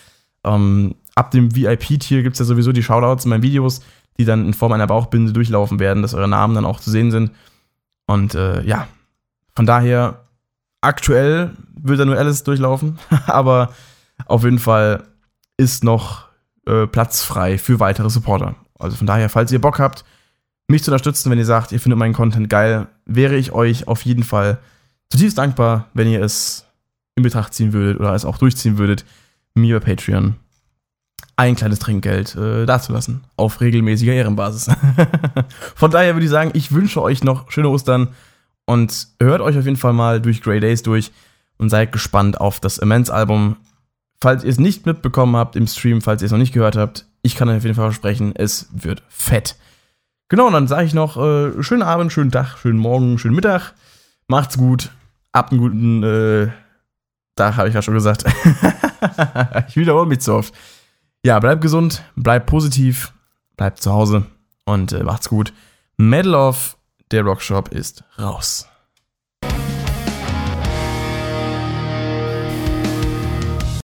Ähm, 0.46 0.96
ab 1.16 1.32
dem 1.32 1.56
VIP-Tier 1.56 2.24
gibt 2.24 2.36
es 2.36 2.40
ja 2.40 2.46
sowieso 2.46 2.72
die 2.72 2.84
Shoutouts 2.84 3.26
in 3.26 3.30
meinen 3.30 3.44
Videos, 3.44 3.82
die 4.18 4.26
dann 4.26 4.46
in 4.46 4.54
Form 4.54 4.72
einer 4.72 4.88
Bauchbinde 4.88 5.34
durchlaufen 5.34 5.80
werden, 5.80 6.02
dass 6.02 6.14
eure 6.14 6.30
Namen 6.30 6.56
dann 6.56 6.66
auch 6.66 6.80
zu 6.80 6.90
sehen 6.90 7.12
sind. 7.12 7.32
Und 8.08 8.36
äh, 8.36 8.64
ja, 8.64 8.88
von 9.56 9.66
daher, 9.66 10.26
aktuell 10.82 11.52
wird 11.76 12.00
da 12.00 12.06
nur 12.06 12.18
Alice 12.18 12.44
durchlaufen, 12.44 12.98
aber 13.28 13.74
auf 14.26 14.44
jeden 14.44 14.60
Fall 14.60 15.04
ist 15.58 15.84
noch 15.84 16.28
äh, 16.66 16.88
Platz 16.88 17.24
frei 17.24 17.58
für 17.58 17.80
weitere 17.80 18.10
Supporter. 18.10 18.56
Also 18.78 18.96
von 18.96 19.08
daher, 19.08 19.30
falls 19.30 19.52
ihr 19.52 19.60
Bock 19.60 19.80
habt, 19.80 20.06
mich 20.70 20.84
zu 20.84 20.92
unterstützen, 20.92 21.30
wenn 21.30 21.38
ihr 21.38 21.46
sagt, 21.46 21.74
ihr 21.74 21.80
findet 21.80 22.00
meinen 22.00 22.14
Content 22.14 22.50
geil, 22.50 22.88
wäre 23.06 23.36
ich 23.36 23.52
euch 23.52 23.88
auf 23.88 24.06
jeden 24.06 24.24
Fall 24.24 24.60
zutiefst 25.12 25.38
dankbar, 25.38 25.88
wenn 25.94 26.08
ihr 26.08 26.22
es 26.22 26.66
in 27.16 27.24
Betracht 27.24 27.54
ziehen 27.54 27.74
würdet 27.74 28.00
oder 28.00 28.14
es 28.14 28.26
auch 28.26 28.38
durchziehen 28.38 28.78
würdet, 28.78 29.06
mir 29.56 29.80
bei 29.80 29.96
Patreon 29.96 30.36
ein 31.36 31.56
kleines 31.56 31.80
Trinkgeld 31.80 32.36
äh, 32.36 32.66
dazulassen. 32.66 33.24
Auf 33.38 33.62
regelmäßiger 33.62 34.12
Ehrenbasis. 34.12 34.70
Von 35.76 35.90
daher 35.90 36.16
würde 36.16 36.26
ich 36.26 36.30
sagen, 36.30 36.52
ich 36.54 36.74
wünsche 36.74 37.02
euch 37.02 37.24
noch 37.24 37.50
schöne 37.50 37.70
Ostern 37.70 38.10
und 38.66 39.08
hört 39.22 39.40
euch 39.40 39.58
auf 39.58 39.64
jeden 39.64 39.78
Fall 39.78 39.94
mal 39.94 40.20
durch 40.20 40.42
Grey 40.42 40.60
Days 40.60 40.84
durch 40.84 41.12
und 41.58 41.70
seid 41.70 41.94
gespannt 41.94 42.42
auf 42.42 42.60
das 42.60 42.78
Immense-Album. 42.78 43.56
falls 44.22 44.44
ihr 44.44 44.50
es 44.50 44.60
nicht 44.60 44.86
mitbekommen 44.86 45.38
habt 45.38 45.56
im 45.56 45.66
Stream, 45.66 46.02
falls 46.02 46.22
ihr 46.22 46.26
es 46.26 46.32
noch 46.34 46.40
nicht 46.40 46.54
gehört 46.54 46.76
habt, 46.76 47.06
ich 47.22 47.36
kann 47.36 47.48
euch 47.48 47.58
auf 47.58 47.64
jeden 47.64 47.76
Fall 47.76 47.86
versprechen, 47.86 48.34
es 48.36 48.68
wird 48.74 49.04
fett. 49.08 49.56
Genau, 50.28 50.48
und 50.48 50.54
dann 50.54 50.68
sage 50.68 50.86
ich 50.86 50.94
noch, 50.94 51.16
äh, 51.16 51.64
schönen 51.64 51.84
Abend, 51.84 52.12
schönen 52.12 52.32
Tag, 52.32 52.58
schönen 52.58 52.80
Morgen, 52.80 53.18
schönen 53.18 53.36
Mittag. 53.36 53.74
Macht's 54.28 54.58
gut. 54.58 54.92
Habt 55.34 55.52
einen 55.52 55.62
guten 55.62 56.04
äh, 56.04 56.52
Tag, 57.36 57.58
habe 57.58 57.70
ich 57.70 57.76
ja 57.76 57.82
schon 57.82 57.94
gesagt. 57.94 58.26
ich 59.68 59.76
wiederhole 59.76 60.08
mich 60.08 60.20
zu 60.20 60.34
oft. 60.34 60.54
Ja, 61.24 61.40
bleibt 61.40 61.62
gesund, 61.62 62.04
bleibt 62.16 62.48
positiv, 62.48 63.14
bleibt 63.58 63.82
zu 63.82 63.92
Hause 63.92 64.26
und 64.66 64.92
äh, 64.92 65.04
macht's 65.04 65.30
gut. 65.30 65.54
Medal 65.98 66.36
of 66.36 66.78
der 67.12 67.24
Rockshop 67.24 67.70
ist 67.70 68.04
raus. 68.18 68.68